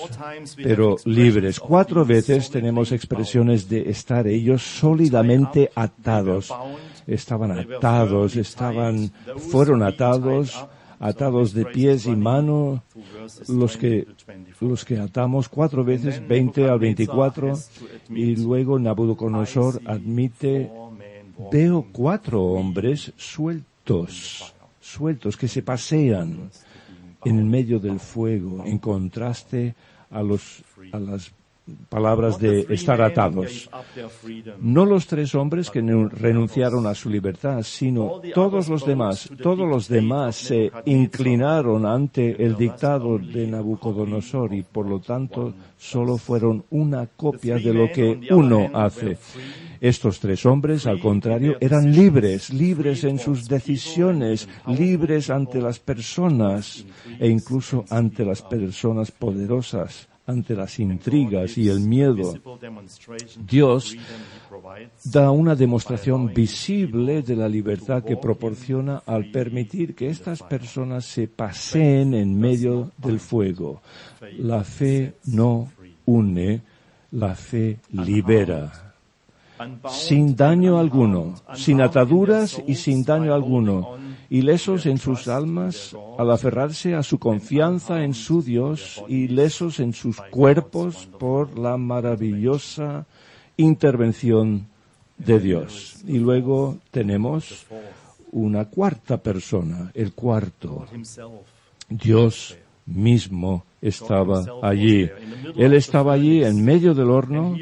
pero 0.58 0.96
libres. 1.06 1.60
Cuatro 1.60 2.06
veces 2.06 2.50
tenemos 2.50 2.92
expresiones 2.92 3.70
de 3.70 3.90
estar 3.90 4.26
ellos 4.28 4.64
sólidamente 4.64 5.70
atados 5.76 6.52
estaban 7.08 7.52
atados, 7.52 8.36
estaban, 8.36 9.12
fueron 9.38 9.84
atados, 9.84 10.66
atados 11.00 11.54
de 11.54 11.66
pies 11.66 12.06
y 12.06 12.16
manos, 12.16 12.82
los 13.48 13.78
que, 13.78 14.08
los 14.60 14.86
que 14.86 15.00
atamos 15.00 15.50
cuatro 15.50 15.84
veces, 15.84 16.26
20 16.28 16.70
al 16.70 16.80
24, 16.80 17.54
y 18.10 18.36
luego 18.36 18.80
Nabucodonosor 18.80 19.82
admite, 19.86 20.72
veo 21.52 21.86
cuatro 21.92 22.44
hombres 22.44 23.14
sueltos, 23.18 24.54
sueltos, 24.80 25.38
que 25.38 25.48
se 25.48 25.62
pasean 25.62 26.50
en 27.24 27.50
medio 27.50 27.80
del 27.80 28.00
fuego, 28.00 28.64
en 28.66 28.78
contraste 28.78 29.76
a 30.12 30.22
los, 30.22 30.64
a 30.92 31.00
las 31.00 31.32
palabras 31.90 32.40
de 32.40 32.68
estar 32.70 33.02
atados. 33.02 33.70
No 34.60 34.86
los 34.86 35.08
tres 35.08 35.34
hombres 35.34 35.72
que 35.72 35.82
renunciaron 35.82 36.86
a 36.86 36.94
su 36.94 37.10
libertad, 37.10 37.64
sino 37.64 38.22
todos 38.34 38.70
los 38.70 38.86
demás. 38.86 39.30
Todos 39.42 39.68
los 39.68 39.88
demás 39.88 40.36
se 40.36 40.72
inclinaron 40.86 41.86
ante 41.86 42.44
el 42.44 42.56
dictado 42.56 43.18
de 43.18 43.48
Nabucodonosor 43.48 44.54
y 44.54 44.64
por 44.64 44.88
lo 44.88 45.00
tanto 45.00 45.54
solo 45.78 46.18
fueron 46.18 46.66
una 46.70 47.08
copia 47.08 47.56
de 47.56 47.74
lo 47.74 47.92
que 47.92 48.20
uno 48.32 48.70
hace. 48.74 49.18
Estos 49.82 50.20
tres 50.20 50.46
hombres, 50.46 50.88
al 50.88 51.00
contrario, 51.00 51.58
eran 51.60 51.92
libres, 51.92 52.52
libres 52.52 53.04
en 53.04 53.20
sus 53.20 53.48
decisiones, 53.48 54.48
libres 54.68 55.30
ante 55.30 55.62
las 55.62 55.80
personas 55.80 56.86
e 57.20 57.28
incluso 57.28 57.86
ante 57.90 58.24
las 58.24 58.42
personas 58.42 59.12
poderosas 59.12 60.08
ante 60.28 60.56
las 60.56 60.80
intrigas 60.80 61.58
y 61.58 61.70
el 61.70 61.82
miedo, 61.82 62.34
Dios 63.48 63.96
da 65.04 65.32
una 65.32 65.56
demostración 65.56 66.34
visible 66.34 67.22
de 67.22 67.36
la 67.36 67.48
libertad 67.48 68.04
que 68.04 68.18
proporciona 68.18 69.04
al 69.06 69.30
permitir 69.32 69.94
que 69.94 70.10
estas 70.10 70.42
personas 70.42 71.06
se 71.06 71.28
paseen 71.28 72.14
en 72.14 72.40
medio 72.40 72.92
del 72.98 73.20
fuego. 73.20 73.82
La 74.40 74.64
fe 74.64 75.16
no 75.26 75.72
une, 76.06 76.62
la 77.12 77.36
fe 77.36 77.80
libera 77.92 78.86
sin 79.90 80.36
daño 80.36 80.78
alguno, 80.78 81.36
sin 81.54 81.82
ataduras 81.82 82.62
y 82.68 82.76
sin 82.76 83.04
daño 83.04 83.34
alguno 83.34 83.98
ilesos 84.30 84.86
en 84.86 84.98
sus 84.98 85.28
almas 85.28 85.96
al 86.18 86.32
aferrarse 86.32 86.96
a 86.96 87.04
su 87.04 87.20
confianza 87.20 88.04
en 88.04 88.14
su 88.14 88.42
Dios, 88.42 89.04
ilesos 89.08 89.80
en 89.80 89.94
sus 89.94 90.20
cuerpos 90.22 91.08
por 91.20 91.58
la 91.58 91.78
maravillosa 91.78 93.06
intervención 93.58 94.68
de 95.18 95.40
Dios. 95.40 95.98
Y 96.08 96.18
luego 96.18 96.78
tenemos 96.92 97.66
una 98.32 98.66
cuarta 98.66 99.18
persona, 99.18 99.92
el 99.94 100.14
cuarto, 100.14 100.86
Dios 101.90 102.58
mismo 102.86 103.64
estaba 103.88 104.44
allí. 104.62 105.10
Él 105.56 105.74
estaba 105.74 106.14
allí 106.14 106.44
en 106.44 106.64
medio 106.64 106.94
del 106.94 107.10
horno, 107.10 107.56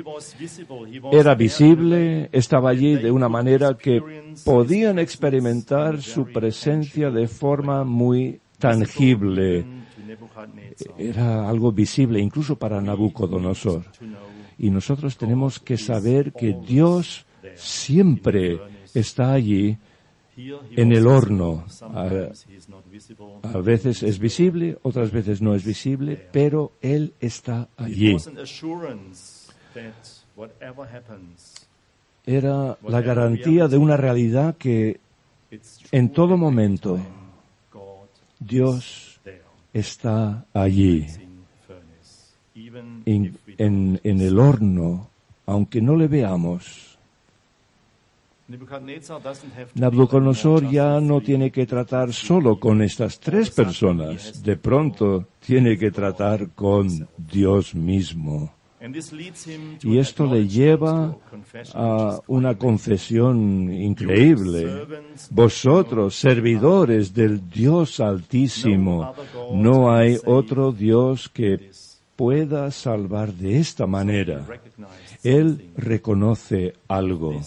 era 1.12 1.36
visible, 1.36 2.30
estaba 2.32 2.70
allí 2.70 2.96
de 2.96 3.12
una 3.12 3.30
manera 3.30 3.76
que 3.78 4.02
podían 4.46 5.00
experimentar 5.00 6.02
su 6.02 6.26
presencia 6.26 7.12
de 7.12 7.28
forma 7.28 7.84
muy 7.84 8.40
tangible. 8.58 9.66
Era 10.98 11.50
algo 11.50 11.72
visible 11.72 12.20
incluso 12.20 12.56
para 12.56 12.82
Nabucodonosor. 12.82 13.84
Y 14.58 14.70
nosotros 14.70 15.18
tenemos 15.18 15.60
que 15.60 15.78
saber 15.78 16.32
que 16.32 16.56
Dios 16.66 17.26
siempre 17.56 18.60
está 18.94 19.34
allí 19.34 19.78
en 20.36 20.92
el 20.92 21.08
horno. 21.08 21.66
A, 23.44 23.58
veces 23.60 24.04
es 24.04 24.20
visible, 24.20 24.78
otras 24.82 25.12
veces 25.12 25.42
no 25.42 25.56
es 25.56 25.64
visible, 25.64 26.28
pero 26.32 26.74
Él 26.82 27.14
está 27.20 27.68
allí. 27.78 28.16
Era 32.26 32.78
la 32.88 33.02
garantía 33.02 33.68
de 33.68 33.78
una 33.78 33.98
realidad 33.98 34.56
que 34.58 35.00
en 35.92 36.10
todo 36.10 36.38
momento 36.38 37.00
Dios 38.40 39.20
está 39.74 40.46
allí, 40.54 41.06
en, 42.56 44.00
en 44.04 44.22
el 44.22 44.40
horno, 44.40 45.10
aunque 45.46 45.82
no 45.82 45.96
le 45.96 46.08
veamos 46.08 46.93
Nabucodonosor 49.76 50.70
ya 50.70 51.00
no 51.00 51.22
tiene 51.22 51.50
que 51.50 51.66
tratar 51.66 52.12
solo 52.12 52.60
con 52.60 52.82
estas 52.82 53.20
tres 53.20 53.50
personas, 53.50 54.44
de 54.44 54.58
pronto 54.58 55.28
tiene 55.40 55.78
que 55.78 55.92
tratar 55.92 56.50
con 56.50 57.08
Dios 57.18 57.74
mismo. 57.74 58.54
Y 59.84 59.98
esto 59.98 60.26
le 60.26 60.46
lleva 60.46 61.18
a 61.74 62.20
una 62.28 62.58
confesión 62.58 63.72
increíble. 63.72 64.88
Vosotros, 65.30 66.16
servidores 66.16 67.14
del 67.14 67.50
Dios 67.50 68.02
Altísimo, 68.02 69.16
no 69.54 69.94
hay 69.94 70.18
otro 70.26 70.74
Dios 70.74 71.30
que 71.30 71.72
pueda 72.18 72.70
salvar 72.72 73.34
de 73.34 73.60
esta 73.60 73.88
manera. 73.88 74.46
Él 75.24 75.72
reconoce 75.78 76.74
algo 76.90 77.42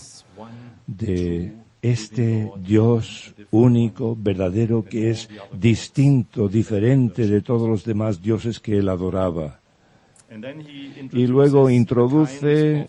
de 0.86 1.52
este 1.82 2.50
Dios 2.58 3.34
único, 3.50 4.16
verdadero, 4.18 4.84
que 4.84 5.10
es 5.10 5.28
distinto, 5.52 6.48
diferente 6.48 7.26
de 7.26 7.42
todos 7.42 7.68
los 7.68 7.84
demás 7.84 8.20
dioses 8.20 8.60
que 8.60 8.78
él 8.78 8.88
adoraba. 8.88 9.60
Y 11.12 11.26
luego 11.26 11.70
introduce 11.70 12.88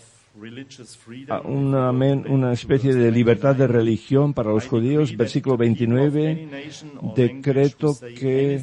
una, 1.46 1.92
una, 1.92 2.54
especie 2.54 2.94
de 2.94 3.12
libertad 3.12 3.56
de 3.56 3.68
religión 3.68 4.34
para 4.34 4.52
los 4.52 4.68
judíos, 4.68 5.16
versículo 5.16 5.58
29, 5.58 6.50
decreto 7.16 7.96
que 8.18 8.62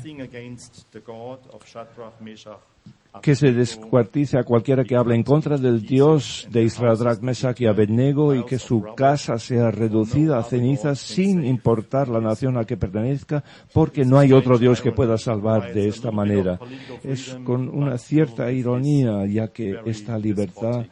que 3.22 3.34
se 3.34 3.52
descuartice 3.52 4.38
a 4.38 4.44
cualquiera 4.44 4.84
que 4.84 4.96
hable 4.96 5.14
en 5.14 5.22
contra 5.22 5.56
del 5.56 5.82
Dios 5.82 6.46
de 6.50 6.64
Israel, 6.64 6.98
Mesach 7.20 7.60
y 7.60 7.66
Abednego, 7.66 8.34
y 8.34 8.44
que 8.44 8.58
su 8.58 8.82
casa 8.96 9.38
sea 9.38 9.70
reducida 9.70 10.38
a 10.38 10.42
cenizas 10.42 10.98
sin 10.98 11.44
importar 11.44 12.08
la 12.08 12.20
nación 12.20 12.58
a 12.58 12.64
que 12.64 12.76
pertenezca, 12.76 13.44
porque 13.72 14.04
no 14.04 14.18
hay 14.18 14.32
otro 14.32 14.58
Dios 14.58 14.80
que 14.80 14.92
pueda 14.92 15.16
salvar 15.16 15.72
de 15.72 15.88
esta 15.88 16.10
manera. 16.10 16.58
Es 17.02 17.38
con 17.44 17.68
una 17.68 17.98
cierta 17.98 18.50
ironía, 18.50 19.24
ya 19.26 19.48
que 19.48 19.76
esta 19.86 20.18
libertad 20.18 20.86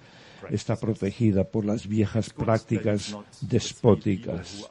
está 0.51 0.77
protegida 0.77 1.45
por 1.45 1.65
las 1.65 1.87
viejas 1.87 2.31
prácticas 2.31 3.17
despóticas. 3.41 4.67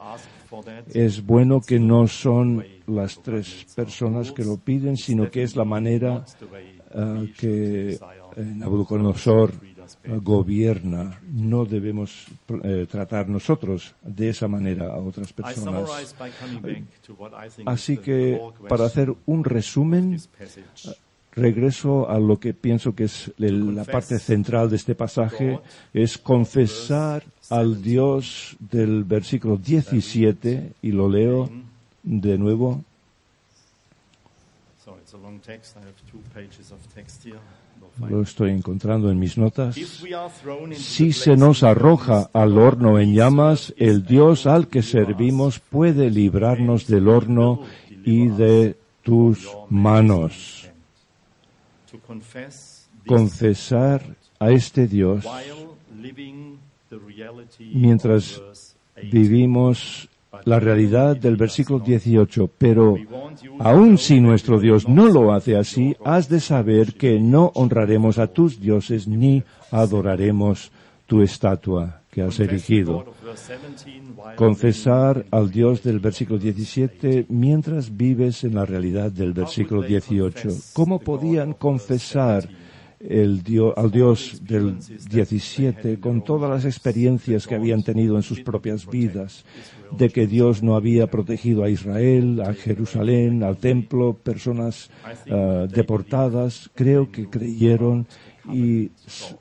Es 0.92 1.24
bueno 1.24 1.60
que 1.60 1.78
no 1.80 2.06
son 2.06 2.64
las 2.86 3.20
tres 3.22 3.66
personas 3.74 4.32
que 4.32 4.44
lo 4.44 4.58
piden, 4.58 4.96
sino 4.96 5.30
que 5.30 5.42
es 5.42 5.56
la 5.56 5.64
manera 5.64 6.24
eh, 6.94 7.32
que 7.38 7.92
eh, 7.92 7.98
Nabucodonosor 8.36 9.52
eh, 10.04 10.18
gobierna. 10.22 11.20
No 11.30 11.64
debemos 11.64 12.26
tratar 12.90 13.28
nosotros 13.28 13.94
de 14.02 14.30
esa 14.30 14.48
manera 14.48 14.92
a 14.92 14.98
otras 14.98 15.32
personas. 15.32 15.88
Así 17.66 17.98
que, 17.98 18.40
para 18.68 18.86
hacer 18.86 19.14
un 19.26 19.44
resumen, 19.44 20.18
regreso 21.32 22.08
a 22.08 22.18
lo 22.18 22.38
que 22.38 22.54
pienso 22.54 22.94
que 22.94 23.04
es 23.04 23.32
la 23.38 23.84
parte 23.84 24.18
central 24.18 24.70
de 24.70 24.76
este 24.76 24.94
pasaje, 24.94 25.58
es 25.92 26.18
confesar 26.18 27.24
al 27.50 27.82
Dios 27.82 28.56
del 28.60 29.04
versículo 29.04 29.56
17, 29.56 30.72
y 30.82 30.92
lo 30.92 31.08
leo 31.08 31.50
de 32.02 32.38
nuevo. 32.38 32.82
Lo 38.08 38.22
estoy 38.22 38.50
encontrando 38.50 39.10
en 39.10 39.18
mis 39.18 39.36
notas. 39.36 39.76
Si 40.74 41.12
se 41.12 41.36
nos 41.36 41.62
arroja 41.62 42.30
al 42.32 42.56
horno 42.58 42.98
en 42.98 43.14
llamas, 43.14 43.74
el 43.76 44.04
Dios 44.04 44.46
al 44.46 44.68
que 44.68 44.82
servimos 44.82 45.58
puede 45.60 46.10
librarnos 46.10 46.86
del 46.86 47.08
horno 47.08 47.62
y 48.04 48.28
de 48.28 48.76
tus 49.02 49.48
manos. 49.68 50.68
Confesar 53.06 54.16
a 54.38 54.50
este 54.50 54.86
Dios 54.86 55.26
mientras 57.58 58.40
vivimos 59.10 60.08
la 60.44 60.58
realidad 60.58 61.16
del 61.16 61.36
versículo 61.36 61.78
18, 61.78 62.50
pero 62.58 62.96
aun 63.58 63.98
si 63.98 64.20
nuestro 64.20 64.58
Dios 64.58 64.88
no 64.88 65.08
lo 65.08 65.32
hace 65.32 65.56
así, 65.56 65.96
has 66.04 66.28
de 66.28 66.40
saber 66.40 66.94
que 66.94 67.18
no 67.20 67.52
honraremos 67.54 68.18
a 68.18 68.26
tus 68.26 68.60
dioses 68.60 69.06
ni 69.06 69.42
adoraremos 69.70 70.70
tu 71.06 71.22
estatua 71.22 72.02
que 72.10 72.22
has 72.22 72.38
erigido. 72.40 73.04
Confesar 74.36 75.24
al 75.30 75.50
Dios 75.50 75.82
del 75.82 75.98
versículo 75.98 76.38
17 76.38 77.26
mientras 77.28 77.96
vives 77.96 78.44
en 78.44 78.54
la 78.54 78.66
realidad 78.66 79.10
del 79.10 79.32
versículo 79.32 79.82
18. 79.82 80.48
¿Cómo 80.74 80.98
podían 80.98 81.54
confesar 81.54 82.48
el 83.08 83.42
Dios, 83.42 83.74
al 83.76 83.90
Dios 83.90 84.40
del 84.44 84.76
17 85.10 85.98
con 85.98 86.22
todas 86.22 86.50
las 86.50 86.64
experiencias 86.64 87.46
que 87.46 87.54
habían 87.54 87.82
tenido 87.82 88.16
en 88.16 88.22
sus 88.22 88.40
propias 88.40 88.86
vidas, 88.86 89.44
de 89.90 90.10
que 90.10 90.26
Dios 90.26 90.62
no 90.62 90.76
había 90.76 91.08
protegido 91.08 91.64
a 91.64 91.70
Israel, 91.70 92.40
a 92.40 92.54
Jerusalén, 92.54 93.42
al 93.42 93.56
templo, 93.56 94.14
personas 94.14 94.90
ah, 95.30 95.66
deportadas, 95.68 96.70
creo 96.74 97.10
que 97.10 97.28
creyeron 97.28 98.06
y 98.52 98.90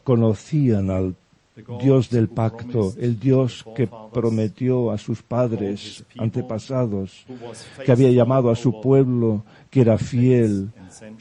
conocían 0.03 0.89
al 0.89 1.15
Dios 1.81 2.09
del 2.09 2.27
pacto, 2.29 2.93
el 2.99 3.19
Dios 3.19 3.65
que 3.75 3.89
prometió 4.13 4.91
a 4.91 4.97
sus 4.97 5.21
padres 5.21 6.03
antepasados, 6.17 7.25
que 7.85 7.91
había 7.91 8.11
llamado 8.11 8.49
a 8.49 8.55
su 8.55 8.81
pueblo, 8.81 9.43
que 9.69 9.81
era 9.81 9.97
fiel 9.97 10.69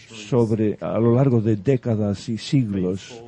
sobre 0.09 0.77
a 0.81 0.99
lo 0.99 1.15
largo 1.15 1.41
de 1.41 1.57
décadas 1.57 2.29
y 2.29 2.39
siglos, 2.39 3.23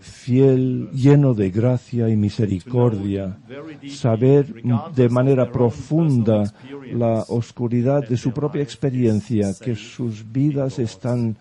fiel, 0.00 0.90
lleno 0.92 1.34
de 1.34 1.50
gracia 1.50 2.08
y 2.08 2.16
misericordia, 2.16 3.38
saber 3.88 4.46
de 4.94 5.08
manera 5.08 5.50
profunda 5.50 6.52
la 6.92 7.24
oscuridad 7.28 8.06
de 8.06 8.16
su 8.16 8.32
propia 8.32 8.62
experiencia, 8.62 9.52
que 9.60 9.74
sus 9.74 10.30
vidas 10.30 10.78
están 10.78 11.36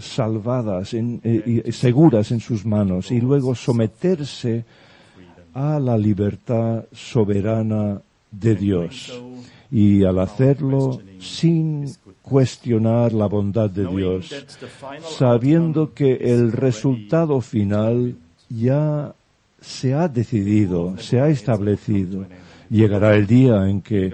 salvadas 0.00 0.94
eh, 0.94 1.62
y 1.66 1.72
seguras 1.72 2.30
en 2.30 2.40
sus 2.40 2.64
manos 2.64 3.10
y 3.10 3.20
luego 3.20 3.54
someterse 3.54 4.64
a 5.54 5.78
la 5.78 5.98
libertad 5.98 6.84
soberana 6.92 8.00
de 8.30 8.54
Dios. 8.54 9.20
Y 9.70 10.04
al 10.04 10.18
hacerlo 10.18 11.00
sin 11.18 11.90
cuestionar 12.20 13.12
la 13.12 13.26
bondad 13.26 13.70
de 13.70 13.86
Dios, 13.86 14.30
sabiendo 15.18 15.92
que 15.94 16.12
el 16.14 16.52
resultado 16.52 17.40
final 17.40 18.16
ya 18.50 19.14
se 19.60 19.94
ha 19.94 20.08
decidido, 20.08 20.98
se 20.98 21.20
ha 21.20 21.28
establecido. 21.28 22.26
Llegará 22.68 23.14
el 23.16 23.26
día 23.26 23.68
en 23.68 23.80
que 23.80 24.12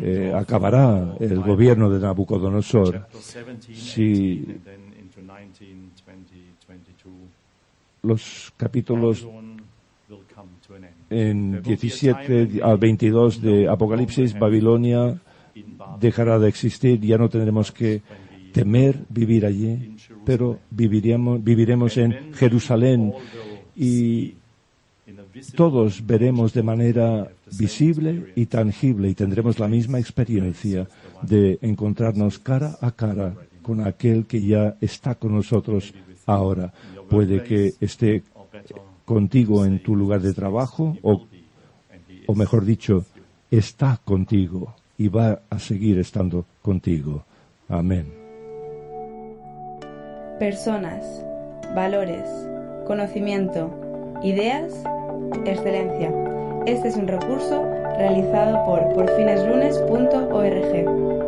eh, 0.00 0.32
acabará 0.34 1.14
el 1.20 1.40
gobierno 1.40 1.90
de 1.90 2.00
Nabucodonosor. 2.00 3.06
Si 3.72 4.46
los 8.02 8.52
capítulos 8.56 9.26
en 11.10 11.62
17 11.62 12.60
al 12.62 12.78
22 12.78 13.42
de 13.42 13.68
Apocalipsis, 13.68 14.38
Babilonia 14.38 15.20
dejará 16.00 16.38
de 16.38 16.48
existir, 16.48 17.00
ya 17.00 17.18
no 17.18 17.28
tendremos 17.28 17.72
que 17.72 18.02
temer 18.52 19.04
vivir 19.08 19.44
allí, 19.44 19.96
pero 20.24 20.58
viviremos, 20.70 21.42
viviremos 21.42 21.96
en 21.96 22.32
Jerusalén 22.34 23.12
y 23.76 24.34
todos 25.54 26.04
veremos 26.06 26.52
de 26.52 26.62
manera 26.62 27.28
visible 27.58 28.32
y 28.34 28.46
tangible 28.46 29.10
y 29.10 29.14
tendremos 29.14 29.58
la 29.58 29.68
misma 29.68 29.98
experiencia 29.98 30.88
de 31.22 31.58
encontrarnos 31.62 32.38
cara 32.38 32.78
a 32.80 32.90
cara 32.90 33.34
con 33.68 33.86
aquel 33.86 34.24
que 34.24 34.40
ya 34.40 34.76
está 34.80 35.16
con 35.16 35.34
nosotros 35.34 35.92
ahora. 36.24 36.72
Puede 37.10 37.44
que 37.44 37.74
esté 37.82 38.22
contigo 39.04 39.66
en 39.66 39.82
tu 39.82 39.94
lugar 39.94 40.22
de 40.22 40.32
trabajo 40.32 40.96
o, 41.02 41.26
o 42.26 42.34
mejor 42.34 42.64
dicho, 42.64 43.04
está 43.50 44.00
contigo 44.02 44.74
y 44.96 45.08
va 45.08 45.42
a 45.50 45.58
seguir 45.58 45.98
estando 45.98 46.46
contigo. 46.62 47.26
Amén. 47.68 48.06
Personas, 50.38 51.04
valores, 51.74 52.26
conocimiento, 52.86 53.70
ideas, 54.22 54.72
excelencia. 55.44 56.10
Este 56.64 56.88
es 56.88 56.96
un 56.96 57.06
recurso 57.06 57.64
realizado 57.98 58.64
por 58.64 58.94
porfineslunes.org. 58.94 61.27